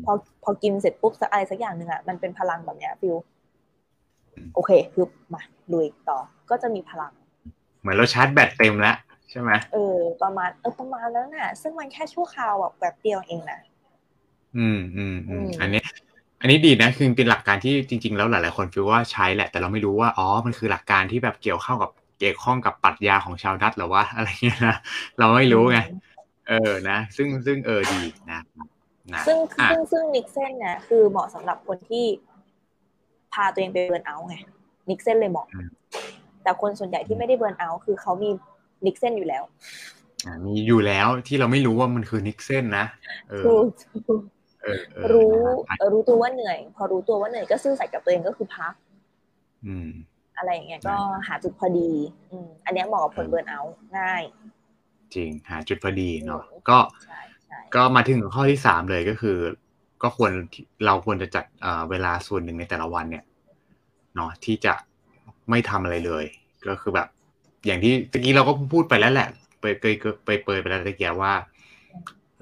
[0.06, 0.14] พอ
[0.44, 3.16] พอกินเสร็จปุ๊บสักอะไรสักอย่างหนึ่งอะมันเป็นพลังแบบเนี้ยฟิล
[4.54, 5.42] โอเคคือมา
[5.74, 6.18] ลุยต่อ
[6.50, 7.12] ก็จะมีพลัง
[7.82, 8.96] เหมือนเราชาร์จแบตเต็มแล้ว
[9.30, 13.60] ใช่ไหมเออประมาณเออประมาณแล้วน่ะ ซึ่งมันแค่ชั่วคราวแบบแบบเดียวเองนะ
[14.58, 15.82] อืมอืมอืมอันนี้
[16.42, 24.78] อันนี้ดีนะคือเป็นหลักการที่จริง ๆ แล้วหลายๆคนคิดว่าใช้แหละ แต่เราไม่รู้ว่าอ๋อมันคือหลักการที่แบบเกี่ยวข้องกับ เกี่ยวข้องกับปรัชญาของชาวดัตช์หรือว่าอะไรเงี้ยนะ
[25.20, 25.78] เราไม่รู้ไง
[26.50, 28.02] เออนะ ซึ่งซึ่งเออดี
[28.32, 28.40] นะ
[29.14, 29.38] นะซึ่ง
[29.72, 32.06] ซึ่งซึ่ง niksen เนี่ยคือเหมาะสำหรับคนที่
[33.34, 34.36] พาตัวเองไป burnout ไง
[34.90, 35.48] niksen เลยเหมาะ
[36.44, 38.30] แต่คนส่วนใหญ่ที่ไม่ได้ burnout คือเขามี
[38.86, 39.44] niksen อยู่แล้ว
[40.46, 42.86] มีอยู่แล้วที่เราไม่รู้ว่ามันคือนิกเซนนะ
[43.30, 45.34] เออรู้
[45.94, 48.74] รู้ตัวว่าเหนื่อย พอรู้ตัวว่าเหนื่อยก็ซื่อสัตย์กับตัวเองก็คือพัก
[49.68, 50.96] อะไรอย่างเงี้ยก็
[51.28, 51.92] หาจุดพอดี
[52.32, 53.62] อืมอันนี้เหมาะกับคนเบิร์นเอา
[53.98, 54.22] ง่าย
[55.16, 56.78] จริงหาจุดพอดีเนาะก็
[57.76, 59.38] ก็มาถึงข้อที่สามเลยก็คือ
[60.04, 60.32] ก็ควร
[60.86, 61.46] เราควรจะจัด
[61.90, 63.24] เวลาส่วนหนึ่งในแต่ละวันเนี่ย
[64.16, 64.74] เนาะที่จะ
[65.50, 66.26] ไม่ทำอะไรเลย
[66.68, 67.08] ก็คือแบบ
[67.66, 69.30] อย่างที่ตะกี้เราก็พูดไปแล้วแหละ
[69.62, 71.34] ไปเคยไปเปิดไปแล้วตะกี้ว่า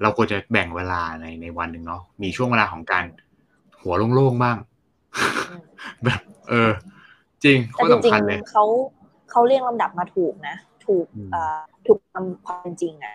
[0.02, 3.04] เราควรจะแบ่งเวลาในในวันหนึ่งเนาะมีช่วงเวลาของการ
[3.82, 4.56] หัวโล่งๆบ้าง
[6.04, 6.70] แบบ เออ
[7.44, 8.64] จริงข้อสำคัญเลยเขา
[9.30, 13.14] เขาเรียงลำดับมาถูกนะ ถูกเอ่อถูกทำความจริงนะ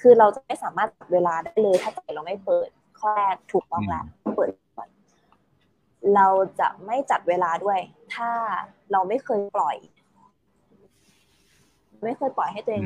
[0.00, 4.04] คือเราจะไม่สามารถจัดเวลาได้เลยถ้าใจเราไม่เปิดข้อแรกถูกต้องแล้ว
[4.36, 4.88] เปิดก่อน
[6.14, 6.28] เรา
[6.60, 7.78] จะไม่จัดเวลาด้วย
[8.14, 8.30] ถ้า
[8.92, 9.76] เราไม่เคยปล่อย
[12.04, 12.84] ไม่เคยปล่อยให้ตัวเอง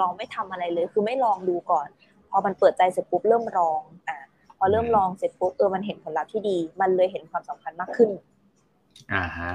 [0.00, 1.88] ลองไม่ทำอะไรเลย คือไม่ลองดูก่อน
[2.30, 4.18] พอมันเปิดใจเสร็จปุ๊บเริ่มลองอะ
[4.58, 8.10] พอเริ่มลองเสร็จปุ๊บเออมันเห็นผลลัพธ์ที่ดี มันเลยเห็นความสำคัญมากขึ้น
[9.12, 9.52] อ่าฮะ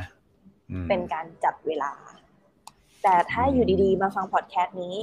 [0.87, 1.91] เป็นการจัดเวลา
[3.03, 4.95] แต่ถ้าอยู่ดีๆ มาฟังพอดแคสต์นี้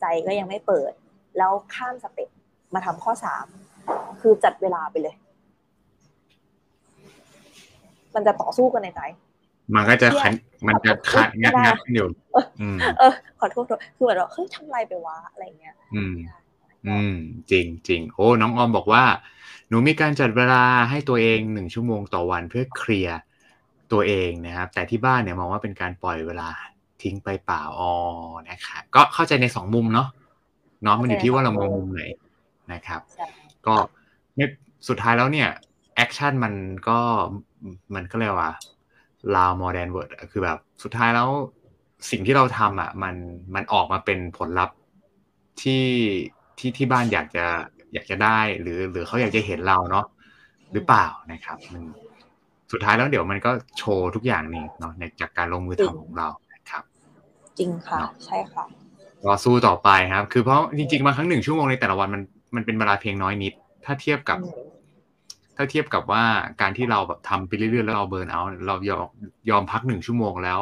[0.00, 0.92] ใจก็ยังไม่เปิด
[1.38, 2.28] แล้วข้ามสเต็ป
[2.74, 3.46] มาทำข้อสาม
[4.20, 5.14] คือจัดเวลาไปเลย
[8.14, 9.00] มันจะต่อสู้กันในใจ
[9.74, 10.32] มันก็จะขัน
[10.66, 12.08] มันจะขัดงัดงัดอยู่
[12.98, 13.64] เออ ขอโทษ
[13.96, 16.16] คือเหมือนว่าเฮ้ยทำไรไปวะอะไรเงี้ย อืม
[16.86, 17.14] อืม
[17.50, 19.04] จริงจริงโอ้น้องออมบอกว่า
[19.68, 23.18] หนูมีการจัดเวลาให้ตัวเองหนึ่งชั่วโมงต่อวันเพื่อเคลียร์
[23.92, 26.48] ตัวเองนะครับ แต่ที่บ้านเนี่ยมองว่าเป็นการปล่อยเวลา
[27.02, 27.92] ทิ้งไปเปล่าอ๋อ
[28.50, 30.08] นะคะก็เข้าใจในสองมุมเนาะ
[30.82, 32.02] เนาะมันอยู่ที่ว่าเรามองมุมไหน
[32.72, 33.00] นะครับ
[33.66, 33.74] ก็
[34.36, 34.50] เนี่ย
[34.88, 35.48] สุดท้ายแล้วเนี่ย
[35.96, 36.54] action มัน
[36.88, 36.98] ก็
[37.94, 38.52] มันก็เรียกว่า
[39.36, 41.28] loud more than word คือแบบสุดท้ายแล้ว
[42.10, 43.14] สิ่งที่เราทำอะมัน
[43.54, 44.76] มันออกมาเป็นผลลัพธ์
[45.62, 45.84] ที่
[46.58, 47.46] ที่ที่บ้านอยากจะ
[47.94, 50.06] อยากจะได้ หรือหรือเขาอยากจะเห็นเราเนาะ
[50.72, 51.82] หรือเปล่านะครับ มัน
[52.72, 56.82] สุดท้ายแล้วเดี๋ยวมันก็โชว์ทุกอย่างนี่เนาะในจากการลงมือทำของเรานะครับ
[57.58, 58.64] จริงค่ะ ใช่ค่ะ
[59.24, 62.22] ก็สู้ต่อไปครับ คือเพราะจริงๆมาครั้งหนึ่งชั่วโมงในแต่ละวันมัน
[62.54, 63.52] มันเป็นเวลาเพียงน้อยนิด
[63.84, 64.38] ถ้าเทียบกับ
[65.56, 66.24] ถ้าเทียบกับว่า
[66.60, 69.08] การที่เราแบบทำไปเรื่อยๆแล้วเราเบิร์นเอาเรายอม
[69.50, 70.60] ยอมพักหนึ่งชั่วโมงแล้ว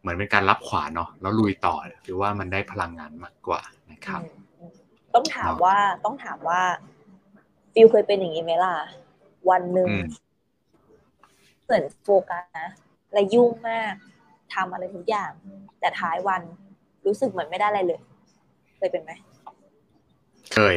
[0.00, 4.22] เหมือนเป็นการรับขวานเนาะแล้วลุยต่อหรือว่ามันได้พลังงานมากกว่านะครับ
[5.14, 6.60] ต้องถามว่าต้องถามว่า
[7.72, 8.74] ฟิลเคยเป็นอย่างนี้ไหมล่ะ
[9.50, 9.88] วันหนึ่ง
[11.68, 12.68] เหมือนโฟกัสนะ
[13.12, 13.94] และยุ่งมาก
[14.54, 15.30] ทำอะไรทุกอย่าง
[15.80, 16.42] แต่ท้ายวัน
[17.06, 18.00] รู้สึกเหมือนไม่ได้อะไรเลย
[18.76, 19.10] เคยเป็นไหม
[20.54, 20.76] เคย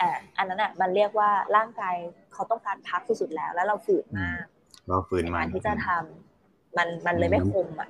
[0.00, 1.96] อ่าอันนั้นอะ มันเรียกว่าร่างกาย
[2.32, 4.44] เขาต้องการพักสุดๆแล้ว แล้วเราฝืนมาก
[4.88, 7.88] เราฝืนมากที่จะทำมันมันเลยไม่คมอะ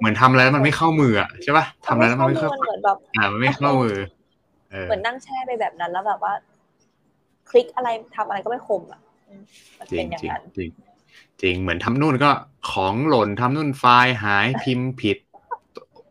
[0.00, 3.96] เหมือนทำอะไรแล้วมันไม่เข้ามืออะใช่ป่ะทำอะไรแล้วมันไม่เข้าเหมือนแบบอ่ามันไม่เข้ามือ
[4.72, 6.32] เออเหมือนนั่งแช่ไปแบบนั้นแล้วแบบว่า
[7.50, 9.42] คลิกอะไรทำอะไรก็ไม่คมอะอืม
[9.78, 10.70] มันจริเป็งนอย่างจริงนั้นจริง
[11.42, 12.30] จริงเหมือนทำนู่นก็
[12.72, 15.18] ของหล่นทำนู่นไฟล์หายพิมพ์ผิด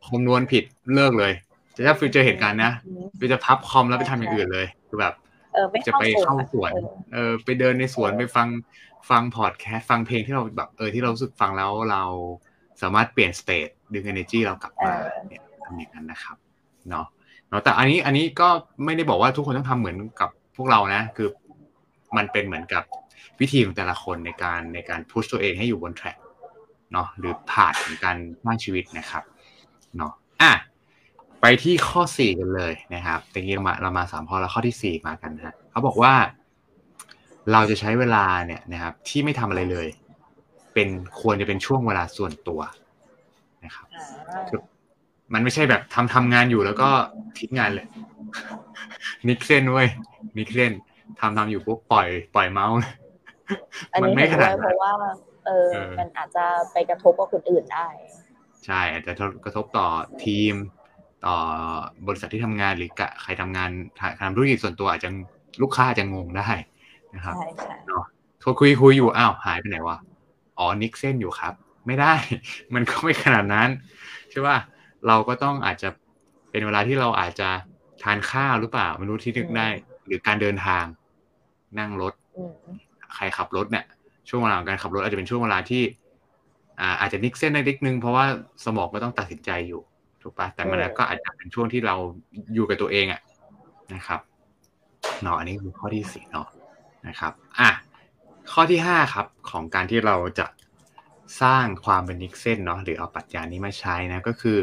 [0.06, 0.63] คำนวณผิด
[0.94, 1.34] เลิกเลย
[1.76, 2.72] จะถ้าฟิวเจอเหตุการณ์นะ
[3.17, 5.13] ฟิวจะพับคอมแล้วไปทำอย่างอื่นเลยคือแบบ
[5.54, 8.48] เออไม่จะเข้าไปโซนเข้าอะสวนเออเออ ไปเดินในสวนไปฟัง
[9.10, 12.04] ฟังพอดแคสต์ฟังเพลงที่เราแบบเออที่เรารู้สึกฟังแล้วเรา
[12.82, 13.60] สามารถเปลี่ยนสเต e
[13.94, 14.94] ดึง energy เรากลับมา
[15.28, 16.38] เนี่ยทำอย่างนั้นนะครับ
[16.89, 17.06] เนาะ
[17.50, 18.50] เนาะแต่อันนี้อันนี้ก็
[18.86, 21.28] ไม่ได้บอกว่าทุกคนต้องทำเหมือนกับพวกเรานะ คือ
[22.17, 22.84] มันเป็นเหมือนกับ
[23.39, 26.17] วิธีของแต่ละคนในการในการพุชตัวเองให้อยู่บนแทร็ก
[26.91, 29.24] เนาะหรือผ่านของการสร้างชีวิตนะครับ
[29.98, 30.52] เนาะอะ
[31.41, 36.13] ไปที่ข้อสี่กันเลยนะครับตะกี้เรามาเรามาสามข้อแล้วข้อที่สี่มากันนะฮะเขาบอกว่า
[37.52, 39.88] เราจะใช้เวลาเนี่ยนะครับ ที่ไม่ทำอะไรเลย
[40.74, 40.89] เป็น
[41.22, 42.62] ควรจะเป็นช่วงเวลาส่วนตัว
[43.65, 44.62] นะครับอ่า
[45.34, 46.89] มันไม่ใช่แบบทำทำงานอยู่แล้วก็
[47.38, 47.88] ทิ้งงานเลย
[49.28, 49.88] นิกเส้นเว้ย
[50.38, 50.72] นิกเส้น
[51.20, 52.94] ทำทำอยู่ปุ๊บปล่อย ปล่อยเมาส์เลย
[53.94, 54.92] อันมันนี้ไม่เห็นขด้นาวยดเพนั้นราะว่า
[55.46, 57.88] เออเออ มันอาจจะไปกระทบกับคนอื่นได้
[58.66, 59.14] ใช่ อาจจะ
[59.46, 59.88] กระทบต่อ
[60.26, 60.54] ทีม
[61.26, 61.36] ต่อ
[62.08, 63.70] บริษัทที่ทำงานหรือกะใครทำงาน
[64.22, 65.10] ทำธุรกิจส่วนตัวอาจจะ
[65.62, 66.50] ลูกค้าอาจจะงงได้
[67.16, 67.76] นะครับใช่ใช่
[68.40, 69.98] โทรคุยคุยอยู่อ้าวหายไปไหนวะ
[70.58, 71.54] อ๋อนิกเส้นอยู่ครับ
[71.88, 72.14] ไม่ได้
[72.74, 73.70] มันก็ไม่ขนาดนั้น
[74.30, 74.58] ใช่ป่ะ
[75.08, 75.90] เราก็ต้องอาจจะ
[76.52, 77.50] เป็นเวลาที่เราอาจจะ
[78.04, 79.68] ทานข้าวหรือเปล่าไม่รู้ที่นึกได้
[80.06, 80.84] หรือการเดินทาง
[81.80, 82.54] นั่งรถอืม
[83.15, 83.86] ใครขับรถเนี่ย
[84.30, 85.84] ช่วงเวลาของการขับรถอาจจะเป็นช่วงเวลาที่
[87.02, 88.26] อาจจะนิกเส้นได้นิดนึง เพราะว่า
[88.65, 89.82] สมองก็ต้องตัดสินใจอยู่
[90.21, 91.95] ถูกปะแต่มันก็อาจจะเป็นช่วงที่เรา
[92.54, 93.21] อยู่กับตัวเองอะ
[93.93, 94.19] นะครับ
[95.21, 96.47] เนาะอันนี้คือข้อที่สี่เนาะ
[97.08, 97.69] นะครับอะ
[98.52, 100.47] ข้อที่ห้าครับของการที่เราจะ
[101.41, 104.60] สร้างความเป็นนิกเส้นเนาะหรือเอาปรัชญานี้มาใช้นะก็คือ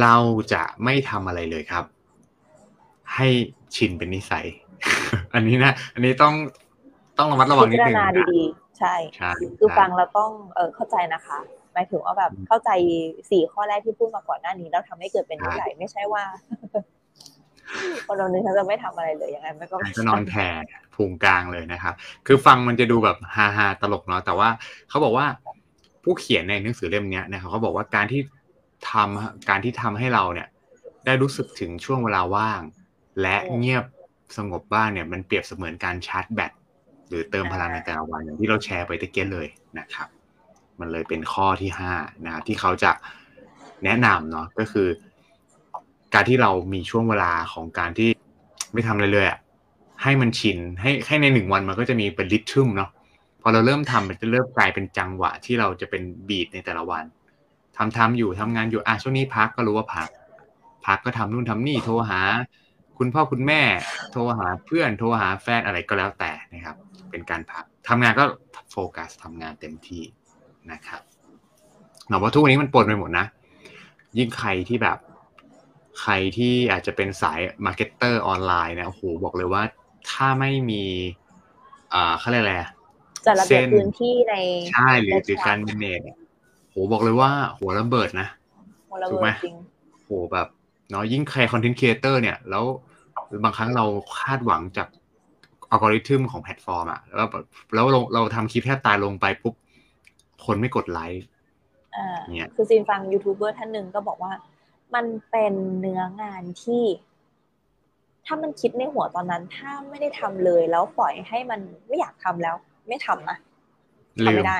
[0.00, 0.16] เรา
[0.52, 1.84] จะไม่ทำอะไรเลยครับ
[3.14, 3.28] ให้
[3.74, 4.46] ชินเป็นนิสัย
[5.34, 6.34] อันนี้นะ อันนี้ต้อง
[7.18, 11.38] ต้องระมัดระวังนิพิดจารนึงณานะดีๆ ใช่ใช่คือใช่ฟังแล้วต้องเออเข้าใจนะคะ
[11.72, 12.70] หมายถึงว่าแบบเข้าใจ
[13.30, 16.24] สี่ข้อแรกที่พูดมาก่อนหน้านี้ แล้วทำให้เกิดเป็นนิสัยไม่ใช่ว่า
[18.06, 20.46] คนเรานึงฉันจะไม่ทำอะไรเลยอย่างนั้นมันก็ไม่ก็นอนแผ่
[20.94, 21.94] พุงกลางเลยนะครับ
[22.26, 24.48] คือฟังมันจะดูแบบฮาฮาๆตลกเนาะแต่ว่า
[24.88, 25.26] เขาบอกว่า
[26.02, 28.20] ผู้เขียนในหนังสือเล่มเนี้ยนะครับเขาบอกว่าการที่
[28.90, 30.48] ทำการที่ทำให้เราเนี่ย
[31.06, 32.60] ได้รู้สึกถึงช่วงเวลาว่าง
[33.22, 33.84] และเงียบ
[34.36, 36.52] สงบบ้างเนี่ย มันเปรียบเสมือนการชาร์จแบต
[37.08, 39.46] หรือเติมพลังในแต่ละวันอย่างที่เราแชร์ไปตะเกียเลย
[39.78, 40.08] นะครับ
[40.80, 41.92] มันเลยเป็นข้อที่ห้า
[42.26, 42.92] นะที่เขาจะ
[43.84, 44.88] แนะนำเนาะก็คือ
[46.14, 48.10] การที่เรามีช่วงเวลาของการที่
[48.72, 49.38] ไม่ทำอะไรเลยอะ
[50.02, 52.90] ให้มันชินให้ให้ในหนึ่งวันมันก็จะมีเป็นริทึมเนาะ
[53.42, 57.04] พอเราเริ่มทำมันจะเริ่มกลายเป็นจังหวะที่เราจะเป็นบีทในแต่ละวัน
[57.76, 60.08] ทำทำอยู่ทำงานอยู่อะช่วงนี้พักก็รู้ว่าพัก
[60.86, 62.20] พักก็ทำนู่นทำนี่โทรหา
[62.98, 63.62] คุณพ่อคุณแม่
[64.12, 66.76] โทรหาเพื่อนโทรหาแฟนอะไรก็แล้วแต่นะครับ
[67.10, 68.24] เป็นการพักทำงานก็
[68.70, 70.02] โฟกัสทำงานเต็มที่
[70.72, 71.02] นะครับ
[72.08, 73.26] เราว่าทุกวันนี้มันปนไปหมดนะ
[74.18, 74.98] ยิ่งใครที่แบบ
[76.00, 79.62] ใครที่อาจจะเป็นสายมาร์เก็ตเตอร์ออนไลน์เนี่ยโอ้โหบอกเลยว่า
[80.10, 80.84] ถ้าไม่มี
[81.94, 82.70] อ่าเขาเรียกอะไรอะ
[83.26, 84.34] จัดระเบียบเส้นพื้นที่ใน
[84.70, 86.00] ใช่หรือในหรือการคลาสเมเนจ
[86.70, 88.28] โหบอกเลยว่า หัวระเบิดนะ
[88.88, 89.56] โมระถูเบิกไหมดจริง
[90.04, 90.48] โหแบบ
[90.90, 92.64] เนาะยิ่งใครคอนเทนต์ครีเอเตอร์เนี่ยแล้ว
[93.44, 93.84] บางครั้งเรา
[94.20, 94.88] คาดหวังจาก
[95.70, 97.44] อัลกอริทึมของแพลตฟอร์มอะแล้วแบบ
[97.74, 99.54] แล้วเราเราทำคลิปแทบตายลงไปปุ๊บ
[100.44, 101.22] คนไม่กดไลค์
[101.96, 104.32] อ่าเนี่ยคือซีนฟังยูทูบเบอร์ท่านหนึ่งก็บอกว่า
[104.94, 106.84] มันเป็นเนื้องานที่
[108.26, 112.54] ถ้ามันคิดในหัวตอนนั้น ถ้าไม่ได้ทำเลยแล้วปล่อยให้มันไม่อยากทำแล้ว
[112.88, 113.36] ไม่ทำนะ
[114.26, 114.58] ทำลืมไม่ได้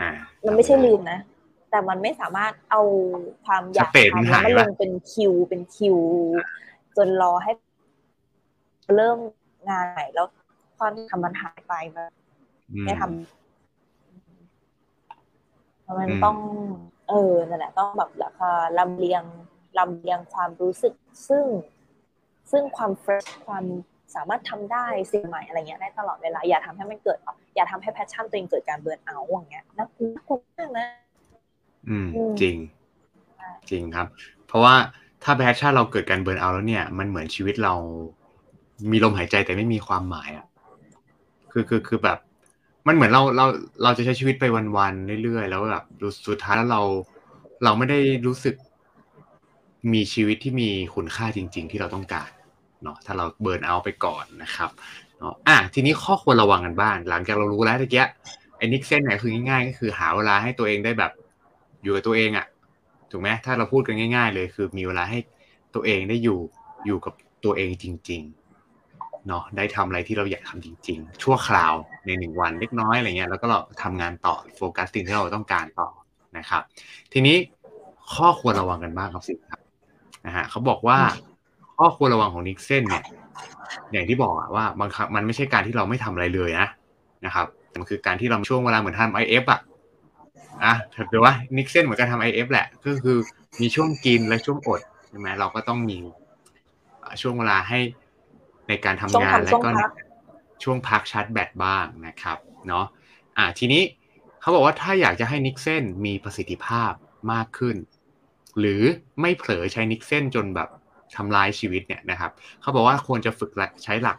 [0.00, 0.10] อ่า
[0.46, 1.18] มันไม่ใช่ลืมนะ
[1.74, 2.82] แต่มันไม่สามารถเอา
[3.44, 5.98] ความอยากสเตจมันทำหายแล้วไปมันลงเป็นคิวเป็นคิว
[6.96, 7.52] จนรอให้
[8.96, 9.18] เริ่ม
[9.68, 10.26] งานใหม่แล้ว
[10.78, 12.06] ความทำมันหายไปมัน
[12.70, 13.08] อืมไม่ทำ
[15.98, 16.36] มันอืมต้อง
[17.08, 19.22] เออนั่นแหละ ต้องแบบราคาลำเลียง
[19.78, 20.94] ลำเลียงความรู้สึก
[21.28, 21.44] ซึ่ง
[22.50, 23.64] ซึ่งความเฟรชความ
[24.14, 27.18] สามารถทำได้สิ่งใหม่อะไรเงี้ยได้ตลอดเวลา อย่าทำให้มันเกิด
[27.56, 30.86] อย่าทำให้แพชชั่นตัวเองเกิดการเบิร์นเอาท์อย่างเงี้ยน่ากลัวน่ากลัวมากนะ
[31.88, 32.56] อืมอืม จริง
[33.36, 34.06] ใช่จริงครับ
[34.46, 34.74] เพราะว่า
[35.22, 37.74] ถ้า passion เราเกิดการ burnout แล้วเนี่ย มันเหมือนชีวิตเรา
[38.90, 40.46] มีลมหายใจแต่ไม่มีความหมายอะ
[41.52, 42.18] คือคือคือแบบ
[42.86, 43.46] มันเหมือนเราเรา
[43.82, 44.44] เราจะใช้ชีวิตไป
[44.76, 45.84] วันๆเรื่อยๆแล้วแบบ
[46.28, 46.82] สุดท้ายแล้วเรา
[47.64, 48.54] เราไม่ได้รู้สึก
[49.92, 52.30] มีชีวิตที่มีคุณค่าจริง ๆ ที่เราต้องการ
[52.82, 54.70] เนาะถ้าเรา burnout ไปก่อนนะครับ
[55.18, 58.06] เนาะอะทีนี้ข้อควรระวังกันบ้างหลังจากเรารู้แล้วตะเกีย
[58.56, 61.12] ไอ้นิกเส้นเนี่ยคือง่ายๆ ก็คือหาเวลาให้ตัวเองได้แบบ
[61.84, 62.46] อยู่กับตัวเองอะ่ะ
[63.10, 65.18] ถูกไหมถ้าเราพูดกันง่าย ๆ เลยคือมีเวลาให้
[65.74, 66.38] ตัวเองได้อยู่
[66.86, 71.74] อยู่กับตัวเองจริงๆเนาะได้ทำอะไรที่เราอยากทำจริง ๆ ชั่วคราว
[72.06, 75.88] ในหนึ่งวันเล็กน้อยอะไรเงี้ยแล้วก็เราทำงานต่อโฟกัสสิ่งที่เราต้องการต่อ
[76.38, 76.62] นะครับ
[77.12, 77.36] ทีนี้
[78.14, 79.60] ข้อควรระวังกันบ้างครับสิครับ
[80.26, 80.98] นะฮะเขาบอกว่า
[81.76, 83.04] ข้อควรระวังของนิกเซนเนี่ย
[83.92, 86.68] อย่างที่บอกอะว่าบางครั้งมันไม่ใช่การที่เราไม่ทำอะไรเลยนะ
[87.26, 89.60] นะครับมันคือการที่เราช่วงเวลาเหมือนทำ IF อะ
[90.62, 90.74] อะ
[91.12, 93.16] ถือว่า niksen เหมือนการทำ IF แหละ ก็คือ
[93.60, 95.98] มีช่วงกินและช่วงอดใช่ไหมเราก็ต้องมี
[97.22, 97.78] ช่วงเวลาให้
[98.68, 99.70] ในการทำงานและก็
[100.62, 102.38] ช่วงพักชาร์จแบตบ้างนะครับ
[102.68, 102.86] เนาะ
[103.36, 103.82] อ่าทีนี้
[104.40, 106.92] เขาบอกว่าถ้าอยากจะให้ niksen มีประสิทธิภาพ
[107.32, 107.76] มากขึ้น
[108.58, 108.82] หรือ
[109.20, 110.68] ไม่เผลอใช้ niksen จนแบบ
[111.16, 113.50] ทำลายชีวิตเนี่ยนะครับ เขาบอกว่าควรจะฝึก
[113.84, 114.18] ใช้หลัก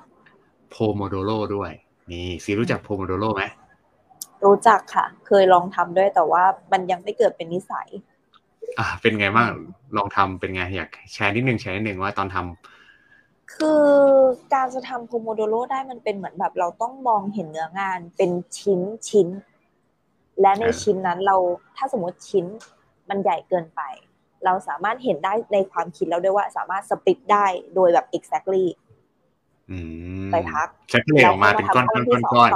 [0.69, 1.71] Pomodoro ด้วย
[2.11, 3.43] นี่ซีรู้จัก Pomodoro ไหม
[4.43, 7.87] รู้จักค่ะ เคยลองทำด้วยแต่ว่ามันยังไม่เกิดเป็นนิสัย
[8.79, 9.49] อ่า เป็นไงบ้าง
[9.97, 13.85] ลองทำเป็นไงอยากแชร์นิดนึงแชร์นิดนึงว่าตอนทำคือ
[14.53, 19.27] การจะทำ Pomodoro ได้มันเป็นเหมือนแบบ เราต้องมองเห็นเนื้องานเป็นชิ้นชิ้น
[20.41, 21.35] และในชิ้นนั้นเรา
[21.77, 22.45] ถ้าสมมติชิ้น
[23.09, 23.81] มันใหญ่เกินไป
[24.45, 27.45] เราสามารถเห็นได้ในความคิดแล้วด้วยว่าสามารถสปิดได้
[27.75, 28.65] โดยแบบ exactly
[30.31, 30.67] ไปพัก
[31.23, 32.51] แล้วมาเป็นก้อนก้อนก้อน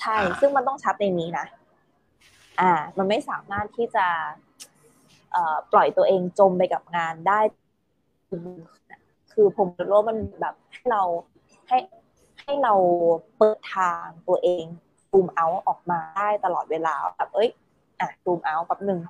[0.00, 1.46] ใช่ ซึ่งมันต้องชัดในนี้นะ
[2.60, 4.06] อ่า มันไม่สามารถที่จะ
[5.32, 7.40] เอ่อปล่อยตัวเองจมไปกับงานได้
[9.32, 11.02] คือผมรู้ว่ามันแบบให้เรา
[11.68, 11.78] ให้
[12.42, 12.74] ให้เรา
[13.36, 14.64] เปิดทางตัวเอง
[15.12, 17.50] ตูมเอาออกมาได้ตลอดเวลาแบบเอ้ย
[18.00, 19.00] อะตูมเอาแป๊บหนึ่ง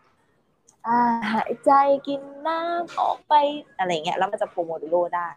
[1.32, 1.70] หายใจ
[2.06, 3.34] กินน้ำออกไป
[3.78, 5.28] อะไรเงี้ยแล้วมันจะโปรโมดูโรได้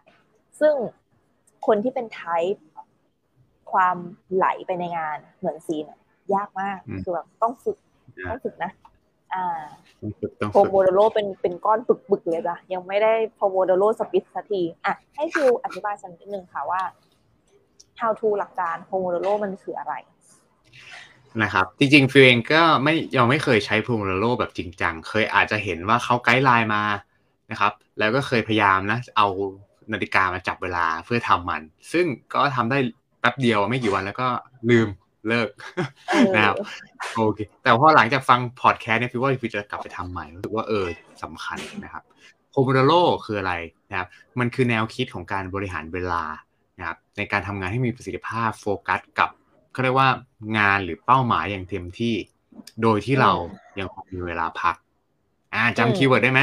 [0.60, 0.74] ซึ่ง
[1.66, 2.20] คนที่เป็นไท
[2.52, 2.64] ป์
[3.72, 3.96] ความ
[4.34, 5.84] ไหลไปในงานเหมือนซีน
[6.34, 7.76] ยากมากคือแบบต้องฝึก
[8.30, 8.72] ต้องฝึกนะ
[9.34, 9.62] อ่า
[10.52, 16.82] โปรโมโดโรเป็นเป็นก้อนปึกๆเลยจ้ะยังไม่ได้โปรโมโดโรสปิดสักทีอะให้ฟิวอธิบายสักนิดนึงค่ะว่า
[18.00, 19.94] how to หลักการ Pomodoro มันคืออะไร
[21.42, 26.82] นะครับ จริงๆฟิวเองก็ไม่ยังไม่เคยใช้ Pomodoro แบบจริงจังเคยอาจจะเห็นว่าเขา guideline มา
[27.50, 29.26] นะครับ แล้วก็เคยพยายามนะเอา
[29.92, 32.78] นาฬิกามาจับเวลาเพื่อทำมัน ซึ่งก็ทำได้
[33.22, 34.28] แป๊บเดียวไม่กี่วันแล้วก็
[34.70, 34.88] ลืม
[35.28, 35.48] เลิก
[36.34, 36.56] นะครับ
[37.16, 40.86] โอเคแต่พอหลังจากฟังพอดแคสต์เนี่ยฟิวว่าฟิวจะกลับไปทำใหม่รู้สึกว่าเออ
[41.22, 42.02] สำคัญนะครับ
[42.50, 42.92] Pomodoro
[43.24, 43.54] คืออะไร
[43.90, 44.08] นะครับ
[44.38, 46.24] มันคือแนวคิดของการบริหารเวลา
[46.78, 49.30] นะครับในการทำงานให้มีประสิทธิภาพโฟกัสกับ
[49.72, 50.08] เขาเรียกว่า
[50.58, 52.14] งานหรือเป้าหมายอย่างเต็มที่
[52.82, 53.32] โดยที่เรา
[53.78, 54.74] ยังมีเวลาพัก
[55.54, 56.40] อ่าจำ keyword ได้ไหม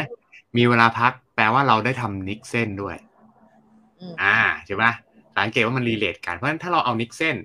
[0.57, 2.97] มีเวลาพัก แปลว่าเราได้ทำ niksen ด้วย
[4.21, 4.91] อ่าใช่ปะ
[5.39, 7.37] สังเกตว่ามัน relate กัน เพราะฉะนั้นถ้าเราเอา niksen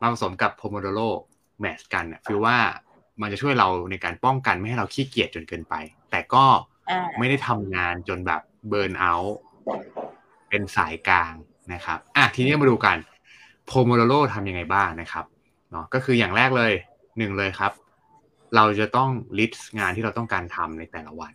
[0.00, 1.00] มาผสมกับ Pomodoro
[1.60, 2.56] match กันเนี่ยฟิวว่า
[3.20, 5.74] มันจะช่วยเราในการป้องกันไม่ให้เราขี้เกียจจนเกินไป
[6.10, 6.44] แต่ก็
[7.18, 9.38] ไม่ได้ทำงานจนแบบ burnout
[10.48, 11.32] เป็นสายกลาง
[11.72, 12.96] นะครับอะทีนี้มาดูกัน
[13.66, 15.24] Pomodoro ทำยังไงบ้างนะครับ
[15.70, 16.72] เนาะก็คืออย่างแรกเลย
[17.18, 17.72] หนึ่งเลยครับ
[18.56, 21.32] เราจะต้อง list งานที่เราต้องการทำในแต่ละวัน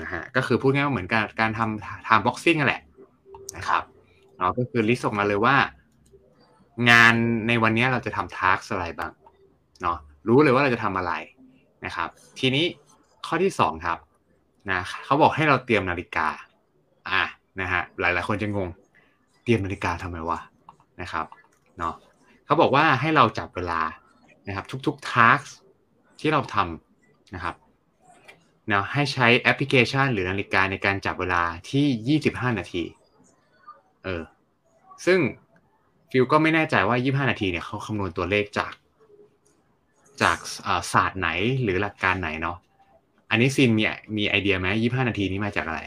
[0.00, 2.82] นะฮะก็คือพูดง่ายๆเหมือนการการทำ time boxing นั่นแหละ
[3.56, 5.56] นะครับเนาะก็คือ list ออกมาเลยว่า
[6.90, 7.14] งาน
[7.48, 9.12] ในวันนี้เราจะทำ task อะไรบ้าง
[9.82, 11.12] เนาะรู้เลยว่าเราจะทำอะไร
[11.84, 12.64] นะครับ ทีนี้
[13.26, 13.98] ข้อที่สองครับ
[14.70, 16.28] นะเขาบอกให้เราเตรียมนาฬิกา
[17.10, 17.22] อะ
[17.60, 18.68] นะฮะหลายๆ คนจะงง
[19.42, 20.38] เตรียมนาฬิกาทำไมวะ
[21.00, 21.26] นะครับ
[21.78, 21.94] เนาะ
[22.44, 23.80] เขาบอกว่าให้เราจับเวลา
[24.46, 25.44] นะครับ ทุกๆ task
[26.20, 27.54] ที่เราทำนะครับ
[28.68, 32.82] เนาะให้ใช้แอปพลิเคชันหรือนาฬิกาในการจับเวลาที่ 25 นาที
[34.04, 34.22] เออ
[35.06, 35.20] ซึ่ง
[36.10, 38.72] ฟิลก็ไม่แน่ใจว่า 25 นาทีเนี่ยเขาคำนวณตัวเลขจาก
[40.22, 40.38] จาก
[40.92, 41.28] ศาสตร์ไหน
[41.62, 42.56] หรือหลักการไหนเนาะ
[43.30, 43.84] อันนี้ซินมี
[44.16, 45.80] มีไอเดียไหม25 นาทีนี้มาจากอะไร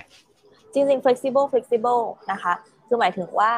[0.74, 2.54] จริงๆ flexible flexible นะคะ
[2.88, 3.52] คือหมายถึงว่า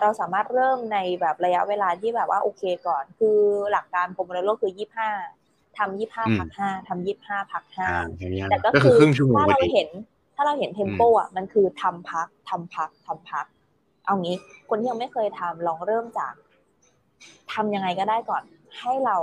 [0.00, 3.38] เราสามารถเริ่มในแบบระยะเวลาที่แบบว่าโอเคก่อน คือ
[3.72, 5.10] หลักการโปรโมโรคือยี่ห้า
[5.78, 7.86] ทำยี่ห้าพักห้าทำยี่ห้าพักห้า
[8.50, 8.98] แต่ก็คือ
[9.36, 9.88] ถ้าเราเห็น
[10.36, 13.46] ถ้าเราเห็นเทมโปอะมันคือทำพักทำพักทำพัก
[14.06, 14.36] เอางี้
[14.68, 16.34] คนที่ยังไม่เคยทำลองเริ่มจาก
[17.52, 18.42] ทำยังไงก็ได้ก่อน
[18.80, 19.16] ให้เรา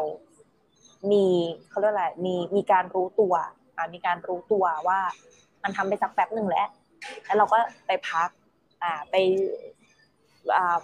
[1.12, 1.26] มี
[1.69, 3.34] เขาเรียกอะไรมีมีการรู้ตัว
[3.78, 5.00] อ่ามีการรู้ตัวว่า
[5.63, 6.69] มันทำไปสักแป๊บหนึ่งแล้ว
[7.26, 8.30] แล้วเราก็ไปพัก
[8.84, 9.15] อ่าไป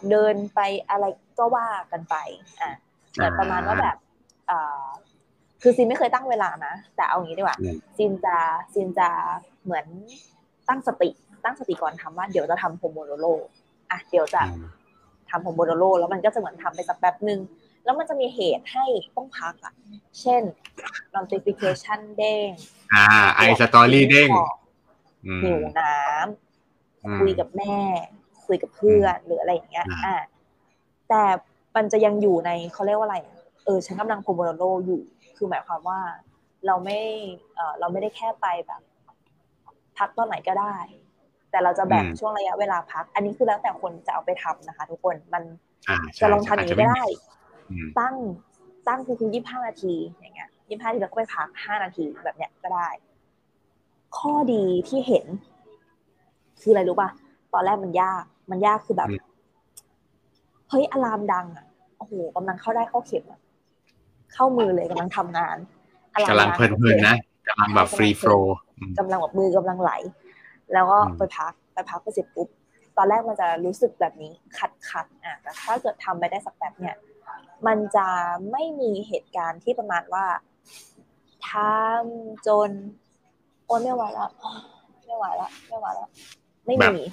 [0.09, 1.05] เดินไปอะไร
[1.39, 2.15] ก็ว่ากันไป
[2.61, 2.69] อ่า
[3.15, 3.97] แต่ประมาณว่าแบบ
[5.61, 7.57] คือซินไม่เคยตั้งเวลานะ แต่เอางี้ดีกว่า
[7.97, 8.37] ซินจะ
[8.73, 9.09] ซินจะ
[9.63, 9.85] เหมือน
[10.69, 11.09] ตั้งสติ
[11.43, 13.25] ตั้งสติก่อนทำว่าเดี๋ยวจะทำ Pomodoro
[13.91, 14.43] อะเดี๋ยวจะ
[15.29, 17.39] ทำ Pomodoro แล้วมันก็จะเหมือนทำไปสักแป๊บหนึ่ง
[17.83, 19.73] แล้วมันจะมีเหตุให้ต้องพักอะ
[20.21, 20.41] เช่น
[21.15, 22.49] notification เด้ง
[22.93, 24.29] อ่า IG story เด้ง
[25.27, 25.95] อืมหิวน้
[27.05, 27.77] อืมำคุยกับแม่
[28.45, 30.15] คุยกับเพื่อนหรืออะไรอย่างเงี้ย อ่าอ่า
[31.09, 31.23] แต่
[31.75, 35.01] มันจะยังอยู่ในเขาเรียกว่าอะไรอะเออ ฉันกำลังโพโมโดโรอยู่
[35.37, 35.99] คือหมายความว่า
[36.65, 36.99] เราไม่
[37.55, 38.81] เออเราไม่ได้แค่ไปแบบ
[39.97, 40.77] พักตอนไหนก็ได้
[41.51, 45.43] แต่เราจะแบ่งอืมช่วงระยะเวลาพัก อันนี้คือแล้วแต่คนจะเอาไปทำนะคะ ทุกคนมัน
[45.89, 47.03] อ่าใช่จะลองทำอย่างนี้ก็ได้
[47.69, 48.15] อืมตั้ง
[48.87, 52.87] ตั้งคือยี่ห้านาทีอย่างเงี้ยยี่ห้านาทีแล้วก็ไปพักห้านาทีแบบเนี้ยก็ได้
[54.17, 55.25] ข้อดีที่เห็น
[56.61, 57.09] คืออะไรรู้ป่ะ
[57.53, 59.19] ตอนแรกมันยาก มันยากคือแบบอืม
[60.69, 61.65] เฮ้ยอะลามดังอะ
[61.97, 63.39] โอ้โหกำลังเข้าได้เข้าเข็มอะ
[64.33, 65.57] เข้ามือเลยกำลังทำงาน
[66.13, 67.15] อะามกำลังดัเพลินๆนะ
[67.47, 68.31] กำลังแบบฟรีโฟล
[68.99, 69.91] กำลังแบบมือกำลังไหล
[70.73, 72.47] แล้วก็อืมไปพักไปพักไปเสร็จปุ๊บ
[72.97, 76.95] ตอนแรกมันจะรู้สึกแบบนี้ขัดขัดๆอะแต่ถ้าเกิดทำไปได้สักแป๊บเนี่ย
[77.67, 78.07] มันจะ
[78.51, 80.25] ไม่มีเหตุการณ์ที่ประมาณว่า
[81.49, 82.69] ทำจน
[83.65, 84.29] โอ้ยไม่ไหวแล้ว
[85.05, 86.09] ไม่ไหวแล้วไม่ไหวแล้ว
[86.65, 87.03] ไม่แบบมี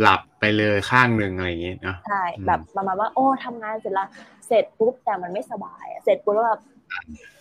[0.00, 4.06] หลับไปเลยข้างหนึ่งอะไรอย่างงี้เนาะใช่อืมแบบประมาณว่าโอ้ทำงานเสร็จละ
[4.46, 6.60] เสร็จปุ๊บแต่มันไม่สบายอะเสร็จปุ๊บแล้วแบบ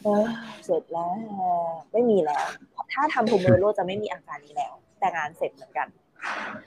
[0.04, 0.24] เออ
[0.66, 1.12] เสร็จแล้ว
[1.92, 2.46] ไม่มีแล้ว
[2.94, 5.88] ถ้าทำโฮมโรจะไม่มีอาการนี้แล้ว แต่งานเสร็จเหมือนกัน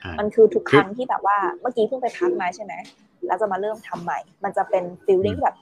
[0.03, 2.73] อ่ามันคือทุกคืคอรั้งที่แบบว่าเมื่อกี้เพิ่งไปพักมาใช่ไหม
[3.25, 5.55] แล้วจะมาเริ่มทำใหม่ มันจะเป็นฟิลลิ่งแบบ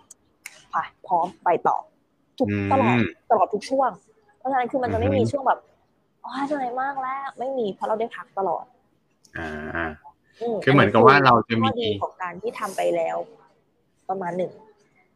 [0.73, 1.77] ค่ะพร้อมไปต่อ
[2.39, 2.97] ทุกอืมตลอด
[3.31, 3.91] ตลอดทุกช่วง
[4.37, 5.59] เพราะฉะนั้นคือมันจะไม่อือฮึมีช่วงแบบ
[6.23, 8.65] อ๋อเหนื่อยมากแล้ว ไม่มีเพราะเราได้พักตลอด
[9.37, 9.85] อ่าอ่า
[10.55, 13.17] มคือเหมือนกับว่าเราจะมีข้อดีของการที่ทำไปแล้ว
[14.09, 14.51] ประมาณหนึ่ง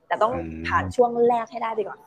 [0.07, 1.99] แต่ต้องอืมผ่านช่วงแรกให้ได้ไปก่อน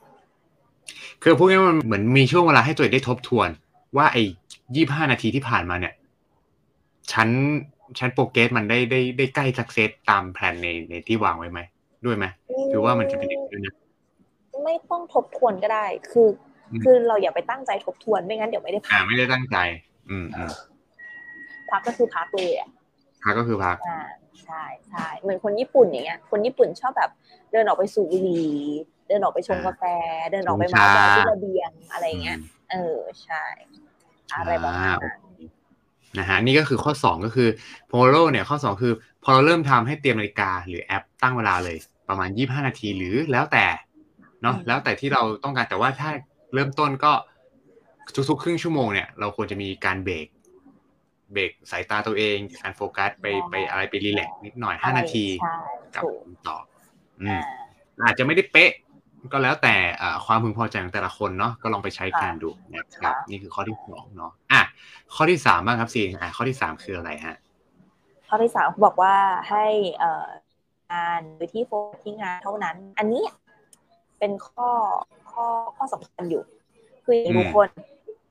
[1.22, 3.48] คือพูดง่ายๆมันเหมือนมีช่วงเวลาให้ตัวเองได้ทบทวน
[3.96, 4.22] ว่าไอ้
[4.74, 5.94] ยี่ห้านาทีที่ผ่านมาเนี่ย
[7.12, 7.28] ฉัน
[7.98, 11.60] ฉันโปรเกรสมันได้ได้ได้ใกล้สักเซตตามแผนในในที่วางไว้ไหม
[12.04, 12.24] ด้วยไหม
[12.72, 13.74] คือว่ามันจะเป็นอย่างนี้ด้วยนะ
[14.64, 16.28] ไม่ต้องทบทวนก็ได้ คือ
[16.72, 19.56] อืมคือเราอย่าไปตั้งใจทบทวนไม่งั้นเดี๋ยวไม่ได้อ่าพักไม่ได้ตั้งใจ
[20.08, 20.50] อืมอืม
[21.70, 22.68] พักก็คือพักเลยอะ
[23.24, 24.00] พักก็คือพักอ่า
[24.44, 27.10] ใช่ใช่เหมือนคนญี่ปุ่นอย่างเงี้ย คนญี่ปุ่นชอบแบบ
[27.52, 28.50] เดินออกไปสูบบุหรี่
[29.08, 29.82] เดินออกไปชงอ่ากาแฟ
[30.32, 33.44] เดินออกไปชงเมาชาส์ที่ระเบียงอะไรเงี้ยอืมเออใช่
[34.34, 35.26] อะไรประมาณอ่านั้น
[36.18, 37.48] นะฮะนี่ก็คือข้อสองก็คือ
[37.88, 38.92] โพโลเนี่ยข้อสองคือ
[39.24, 41.76] พอเราเริ่มทำให้เตรียมนาฬิกา หรือแอปตั้งเวลาเลย
[42.08, 43.66] ประมาณยี่ห้านาทีหรือแล้วแต่
[44.42, 46.10] เนาะแล้วแต่ที่เราต้องการแต่ว่าถ้า
[46.54, 47.12] เริ่มต้นก็
[48.30, 50.26] ทุกๆครึ่งชั่วโมงเนี่ยเราควรจะมีการเบรก
[51.32, 55.54] เบรกสายตาตัวเองการโฟกัสไปไปอะไรไปรีแลกซ์นิดหน่อยห้านาทีใช่
[55.94, 56.58] กับถูกต่อ
[57.22, 57.40] อืม
[58.00, 58.70] อ่าอาจจะไม่ได้เป๊ะ
[59.32, 64.62] ก็แล้วแต่อ่าความพึงพอใจของแต่ละคนเนาะก็ลองไปใช้การดูนะครับค่ะนี่คือข้อที่สองเนาะอะ
[65.14, 67.36] ข้อที่สามบ้างครับซีนอะข้อที่สามคืออะไรฮะ
[68.28, 69.14] ข้อที่สามเขาบอกว่า
[69.50, 69.64] ให้
[69.98, 70.28] เอ่อ
[70.92, 73.24] งานโดยที่โฟกัสที่งานเท่านั้น อันนี้
[74.18, 74.68] เป็นข้อ
[75.32, 76.42] ข้อข้อสำคัญอยู่
[77.04, 77.68] คืออย่างอืมทุกคน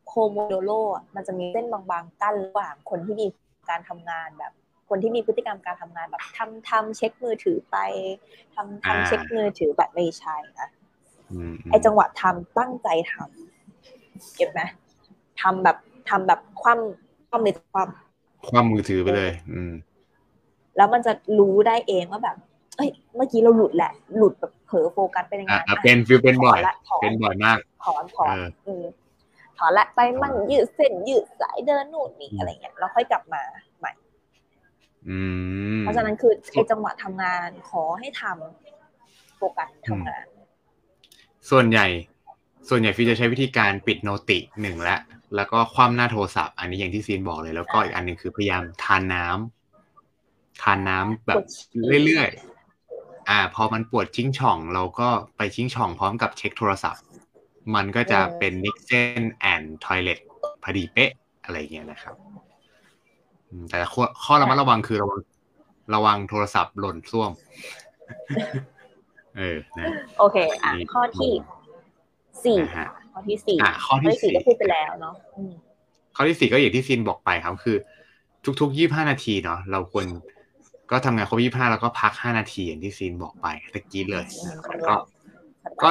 [0.07, 3.27] โคโมโดโรอะมันจะมีเส้นบางๆกั้นระหว่างคนที่มี
[3.69, 4.51] การทำงานแบบ
[4.89, 7.77] คนที่มีพฤติกรรมการทำงานแบบทำทำเช็คมือถือไป
[8.55, 10.84] ทำอ่าทำเช็คมือถือแบบไม่ใช่นะอืมม
[11.71, 14.61] ไอจังหวะทำตั้งใจทำเก็บไหม
[15.41, 15.77] ทำแบบ
[16.09, 17.87] ทำแบบคว่ำคว่ำในความ
[18.49, 19.71] ความมือถือไปเลย อืม
[20.77, 22.37] แล้วมันจะรู้ได้เองว่าแบบ
[22.77, 28.83] เอ้ย เมื่อกี้เราหลุดแหละ หลุดแบบเผลอโฟกัสไปในอะงานอะเป็นฟิลเป็นบ่อยถละถอนเป็นบ่อยมากถอนถอนเออเออ
[29.57, 33.41] ถอนละไปมั่งยืดเส้นยืดสายเดินนู่นนี่อืมอะไรเงี้ยแล้วค่อยกลับมา
[33.79, 33.91] ใหม่
[35.09, 35.19] อื
[35.77, 38.23] มเพราะฉะนั้นคือไอจังหวะทำงานขอให้ท
[38.81, 40.25] ทำโฟกัสทำงาน
[41.49, 41.87] ส่วนใหญ่
[42.69, 44.97] ส่วนใหญ่ฟิวจะใช้วิธีการปิด noti หนึ่งและ
[45.35, 57.03] แล้วก็คว่ำหน้าโทรศัพท์ อันนี้อย่างที่ซินบอกเลย แล้วก็อีกอันหนึ่งคือพยายามทานน้ำทานน้ำแบบปวดฉี่เรื่อยๆอ่า พอมันปวดชิ้งช่อง เราก็ไปชิ้งช่องพร้อมกับเช็คโทรศัพท์
[57.75, 60.19] มันก็จะเป็น niksen and toilet
[60.63, 61.11] พอดีเป๊ะ
[61.43, 62.15] อะไรอย่างเงี้ยนะครับ
[63.49, 65.19] อืมแต่ข้อข้อระมัดระวังคือระวัง
[65.95, 67.31] ระวังโทรศัพท์หล่นส้วม
[69.37, 69.87] เออนะ
[70.19, 71.31] โอเค อะนี่ข้อที่
[72.45, 75.53] สี่นะฮะข้อที่สี่อะข้อที่สี่ก็พูดไปแล้วเนาะอืม
[76.15, 77.77] ข้อที่สี่ก็อย่างที่ซินบอกไปครับคือ
[78.61, 80.05] ทุกๆยี่ห้านาทีเนาะเราควร
[80.91, 84.95] ก็ทำงานครบยี่ห้าแล้วก็พักห้านาทีอย่างที่ซินบอกไปตะกี้เลยนะครับก็
[85.83, 85.89] ก็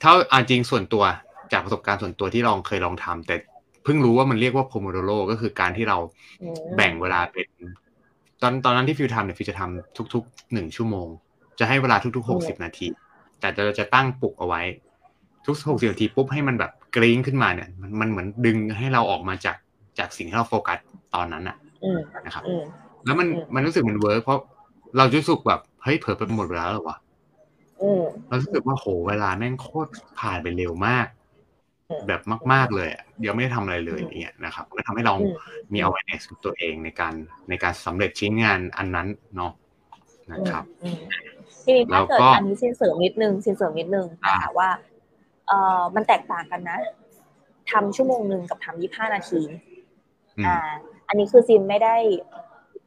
[0.00, 1.04] เท่าเอาจริงส่วนตัว
[1.52, 3.36] จากประสบการณ์ส่วนตัวที่ลองเคยลองทำแต่
[3.84, 5.98] เพิ่งรู้ว่ามันเรียกว่าโพโมโดโรก็คือการที่เรา
[6.42, 7.48] อืมแบ่งเวลาเป็น
[8.42, 11.08] ตอนตอนนั้นที่ฟิวทำเนี่ยฟิวจะทำทุกๆหนึ่งชั่วโมง
[11.58, 12.88] จะให้เวลาทุกๆหกสิบนาที
[13.40, 14.62] แต่เราจะตั้งปลุกเอาไว้
[15.44, 19.56] ทุกหกสิบนาทีปุ๊บให้มันแบบกริ้งขึ้นมาเนี่ยมันมันเหมือนดึงให้เราออกมาจาก
[19.98, 20.78] จากสิ่งที่เราโฟกัส
[21.14, 22.62] ตอนนั้นอะอืมนะครับอืม
[23.04, 24.38] แล้วมันอืมมันรู้สึกมัน work เพราะ
[24.96, 26.98] เราจะรู้สึกแบบเฮ้ยเผลอไปหมดเวลาแล้วเหรอวะ
[28.28, 29.90] เรารู้สึกว่าโหเวลาแม่งโคตร
[30.20, 31.06] ผ่านไปเร็วมาก
[32.06, 32.20] แบบ
[32.52, 32.88] มาก ๆเลย
[33.20, 35.14] เดี๋ยวไม่ได้ทำอะไรเลยอย่างเงี้ยนะครับก็ทำให้เรา
[35.72, 37.14] มี awareness กับตัวเองในการ
[37.48, 39.52] ในการสำเร็จชิ้นงานอันนั้นเนาะ
[40.32, 40.64] นะครับ
[41.66, 44.68] ทีนี้ถ้าเกิดอันนี้สินเสริมนิดนึงสินเสริมนิดนึงนะคะว่า
[45.46, 46.78] เอ่อมันแตกต่างกันนะ
[47.70, 49.40] ทำชั่วโมงหนึ่งกับทำยี่ห้านาที
[50.46, 50.56] อ่า
[51.08, 51.96] อันนี้คือซินไม่ได้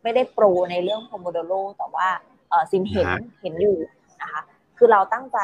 [0.04, 2.08] ไม่ได้โปรในเรื่องโพโมโดโรแต่ว่า
[2.50, 3.08] เออซินเห็น
[3.42, 3.78] เห็นอยู่
[4.22, 4.42] นะคะ
[4.78, 5.40] คือเราตั้งใจ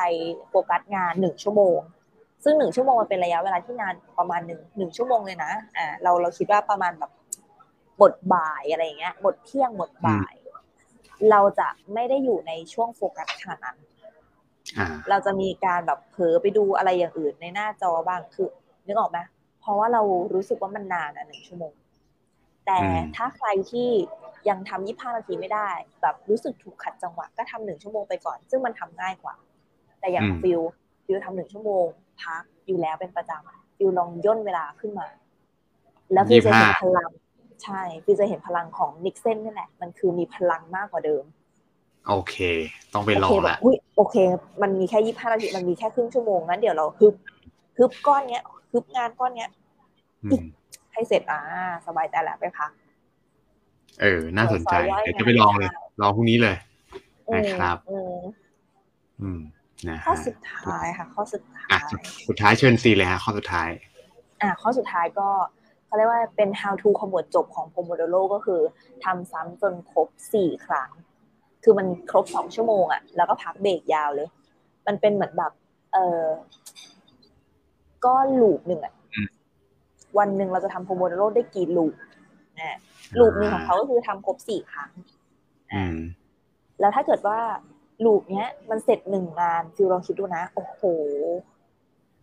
[0.49, 1.79] โฟกัสงานหนึ่งชั่วโมง
[2.43, 7.11] ซึ่งหนึ่งชั่วโมงมันเป็นระยะเวลาที่นานประมาณหนึ่งหนึ่งชั่วโมงเลยนะอ่าเราเราคิดว่าประมาณแบบ
[7.97, 10.34] หมดบ่ายอะไรเงี้ยหมดเที่ยงหมดบ่าย
[11.31, 13.77] เราจะไม่ได้อยู่ในช่วงโฟกัสขนาดนั้น
[15.09, 18.49] เราจะมีการแบบเผลอไปดูอะไรอย่างอื่นในหน้าจอบ้างคือ
[18.87, 19.19] นึกออกไหม
[19.59, 20.01] เพราะว่าเรา
[20.33, 21.73] รู้สึกว่ามันนานอะหนึ่งชั่วโมง
[22.65, 22.79] แต่
[23.15, 23.89] ถ้าใครที่
[24.49, 25.69] ยังทำยี่ห้านาทีไม่ได้
[26.01, 29.35] แบบรู้สึกถูกขัดจังหวะก็ทำหนึ่งชั่วโมงไปก่อน ซึ่งมันทำง่ายกว่า
[29.99, 30.61] แต่อย่างฟิว
[31.05, 31.85] ฟิวทำหนึ่งชั่วโมง
[32.21, 35.07] พักอยู่แล้วเป็นประจำฟิวลองย่นเวลาขึ้นมา
[36.13, 37.09] แล้วฟิวจะเห็นพลัง
[37.63, 41.23] ใช่ฟิวจะเห็นพลังของ niksen นี่แหละ มันคือมีพลังมากกว่าเดิม
[42.07, 42.35] โอเค
[42.93, 43.57] ต้องไปลองละ
[43.97, 44.15] โอเค
[44.61, 47.13] มันมีแค่ยี่ห้านาทีมันมีแค่ครึ่งชั่วโมงงั้นเดี๋ยวเราฮึบ
[47.77, 49.49] ฮึบก้อนเนี้ยฮึบงานก้อนเนี้ย
[50.93, 51.39] ให้เสร็จอ่า
[51.87, 52.71] สบายใจแล้วไปพัก
[54.01, 56.55] เออ น่าสนใจ เดี๋ยวจะไปลองเลย ลองพรุ่งนี้เลย
[57.35, 57.77] นะครับ
[59.21, 59.39] อืม
[59.89, 61.85] นะข้อสุดท้ายค่ะ ข้อสุดท้าย
[62.27, 63.69] สุดท้ายเชิญซีเลยฮะข้อสุดท้าย
[64.41, 65.29] อ่า ข้อสุดท้ายก็
[65.95, 68.61] เขาเรียกว่าเป็น how to ขมวดจบของ Pomodoro ก็คือ
[69.03, 70.89] ทำซ้ำจนครบสี่ครั้ง
[71.63, 74.27] คือมันครบสองชั่วโมงอะแล้วก็พักเบรกยาวเลย
[74.87, 75.51] มันเป็นเหมือนแบบ
[75.93, 76.23] เออ
[78.05, 78.93] ก็ loop หนึ่งอะ
[80.17, 81.93] วันหนึ่งเราจะทำ Pomodoro ได้กี่ loop
[82.59, 82.77] นะ
[83.19, 84.91] loop หนึ่งของเขาก็คือทำครบสี่ครั้ง
[86.79, 87.39] แล้วถ้าเกิดว่า
[88.05, 90.81] loop เนี้ย มันเสร็จหนึ่งงานฟิวลองคิดดูนะ โอ้โห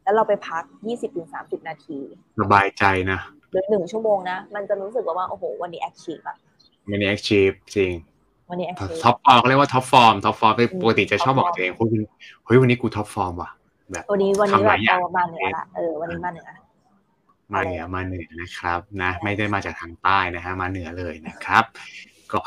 [0.02, 1.98] แล้วเราไปพักยี่สิบถึงสามสิบนาที
[2.40, 3.20] สบายใจนะ
[3.52, 6.36] หรือหนึ่งชั่วโมงนะ มันจะรู้สึกว่าโอ้โห วันนี้ active อะ
[6.90, 7.92] วันนี้ active จริง
[8.50, 11.88] วันนี้ active top form เขาเรียกว่า top form top form ปกติจะชอบบอกตัวเองคุณ
[12.44, 13.50] เฮ้ยวันนี้กู top form ว่ะ
[13.92, 16.48] แบบวันนี้วันนี้แบบเรามาเหนือละเออวันนี้มาเหนือ
[17.54, 21.64] มาเหนือมาเหนือนะครับนะ ไม่ได้มาจากทางใต้นะฮะมาเหนือเลยนะครับ
[22.32, 22.40] ก็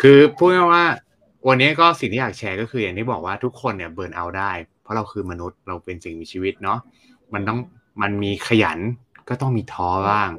[0.00, 0.84] คือพูดง่ายว่า
[1.48, 4.52] วันนี้ก็สิ่งที่อยากแชร์ก็คืออย่างที่บอกว่าทุกคนเนี่ย burnout ได้
[4.82, 6.78] เพราะเราคือมนุษย์เราเป็นสิ่งมีชีวิตเนาะ
[7.34, 7.58] มันต้อง
[8.02, 8.78] มันมีขยัน
[9.32, 10.30] ก็ต้องมีท้อบ้าง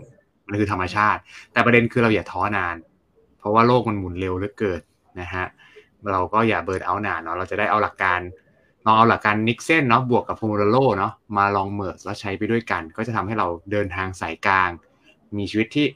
[0.47, 1.19] มันคือธรรมชาติ
[1.51, 2.75] แต่ประเด็นคือเราอย่าท้อนาน
[3.39, 4.81] เพราะว่าโลกมันหมุนเร็วเหลือเกิน
[5.21, 5.45] นะฮะ
[6.11, 8.19] เราก็อย่า burnout นานเนาะเราจะได้เอาหลักการ
[8.85, 14.69] ลองเอาหลักการ niksen เนาะบวกกับ Pomodoro เนาะมาลอง merge แล้วใช้ไปด้วยกัน ก็จะทำให้เราเดินทางสายกลาง
[15.37, 15.87] มีชีวิตที่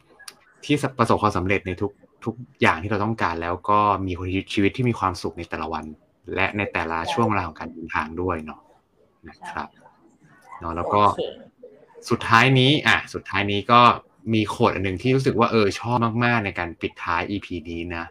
[0.65, 1.91] ที่ประสบความสำเร็จในทุก
[2.25, 4.13] ทุกอย่างที่เราต้องการแล้วก็มี
[4.53, 5.85] ชีวิตที่มีความสุขในแต่ละวัน
[6.33, 8.61] และในแต่ละช่วงเวลาของการเดินทางด้วยเนาะ
[9.29, 9.67] นะครับ
[10.59, 11.01] เนาะแล้วก็
[12.09, 13.81] สุดท้ายนี้อะสุดท้ายนี้ก็
[14.33, 18.05] มีโคดอันหนึ่งที่รู้สึกว่าเออชอบมากๆ ในการปิดท้าย EP นี้นะ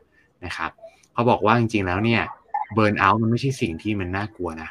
[0.44, 0.70] นะครับ
[1.12, 2.22] เขาบอกว่าจริงๆแล้วเนี่ย
[2.74, 4.68] เบิร์นเอาท์มันไม่ใช่สิ่งที่มันน่ากลัวนะ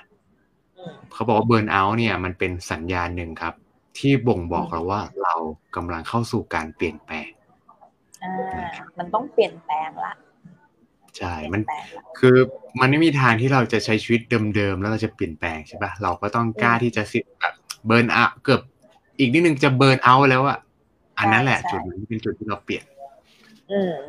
[1.13, 3.53] เขาบอกว่าเบิร์นเอาท์เนี่ยมันเป็นสัญญาณหนึ่งครับ
[3.97, 5.35] ที่บ่งบอกเราว่าเรา
[5.75, 7.29] กำลังเข้าสู่การเปลี่ยนแปลง
[8.23, 10.13] อ่ามันต้องเปลี่ยนแปลงละ
[11.17, 11.61] ใช่มัน
[12.19, 12.35] คือ
[12.79, 14.21] มันไม่มีทางที่เราจะใช้ชีวิต
[14.55, 17.53] เดิมๆแล้วเราจะเปลี่ยนแปลงใช่ปะเราก็ต้องกล้าที่จะสิแบบ
[17.85, 18.61] เบิร์นเอาเกือบ
[19.19, 20.57] อีกนิดนึงจะเบิร์นเอาแล้วอะ
[21.19, 22.85] อันนั้นแหละจุดนั้นเป็นจุดที่เราเปลี่ยน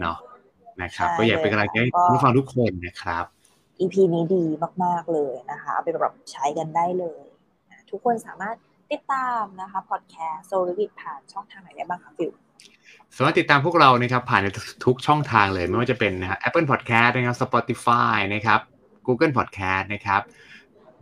[0.01, 0.19] เนาะ
[0.83, 3.25] นะครับ ก็อยากเป็นกำลังใจให้ผู้ฟังทุกคนนะครับ
[3.81, 4.45] EP นี้ดี
[4.85, 7.23] มาก ๆ เลยนะคะไปแบบใช้กันได้เลย
[7.91, 8.57] ทุกคนสามารถ
[8.93, 12.31] ติดตามนะคะพอดแคสต์โซลิวิดผ่านช่องทางไหนได้บ้างคะฟิว
[13.17, 14.47] สามารถติดตามพวกเรานะครับผ่านใน
[14.85, 18.61] ทุกช่องทางเลย ไม่ว่าจะเป็นนะฮะ Apple Podcast นะครับ Spotify นะครับ
[19.07, 20.23] Google Podcast นะครับ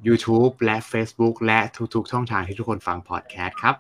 [0.07, 1.59] YouTube และ Facebook และ
[1.95, 3.75] ทุกๆ ช่องทางที่ทุกคนฟังพอดแคสต์ครับ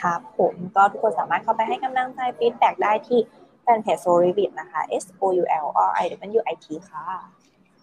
[0.00, 3.20] ครับผมก็ทุกคนสามารถเข้าไปให้กำลังใจ feedback ได้ที่
[3.62, 6.04] แฟนเพจโซลิวิดนะคะ S O U L R I
[6.38, 7.06] W I T ค่ะ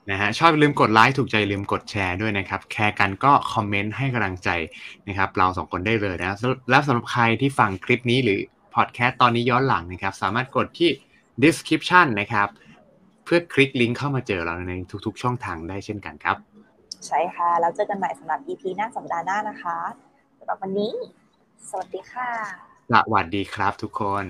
[0.10, 4.50] นะฮะ ชอบลืมกดไลค์ถูกใจลืมกดแชร์ด้วยนะครับแคร์กันก็คอมเมนต์ให้กำลังใจ
[5.08, 6.38] นะครับ เราสองคนได้เลยนะ
[6.70, 8.40] แล้วสำหรับใครที่ฟังคลิปนี้หรือ
[8.76, 10.90] พอดแคสต์ตอนนี้ย้อนหลังนะครับ สามารถกดที่
[11.44, 12.48] description นะครับ
[13.24, 14.74] เพื่อคลิกลิงก์เข้ามาเจอเราใน
[15.06, 16.38] ทุกๆ ช่องทางได้เช่นกันครับ
[17.08, 19.78] ใช่ค่ะ แล้วเจอกันใหม่สำหรับ EP หน้าสัปดาห์หน้านะคะ
[20.40, 20.94] สำหรับวันนี้
[21.70, 22.30] สวัสดีค่ะ
[22.92, 24.26] สวัสดีครับทุกคน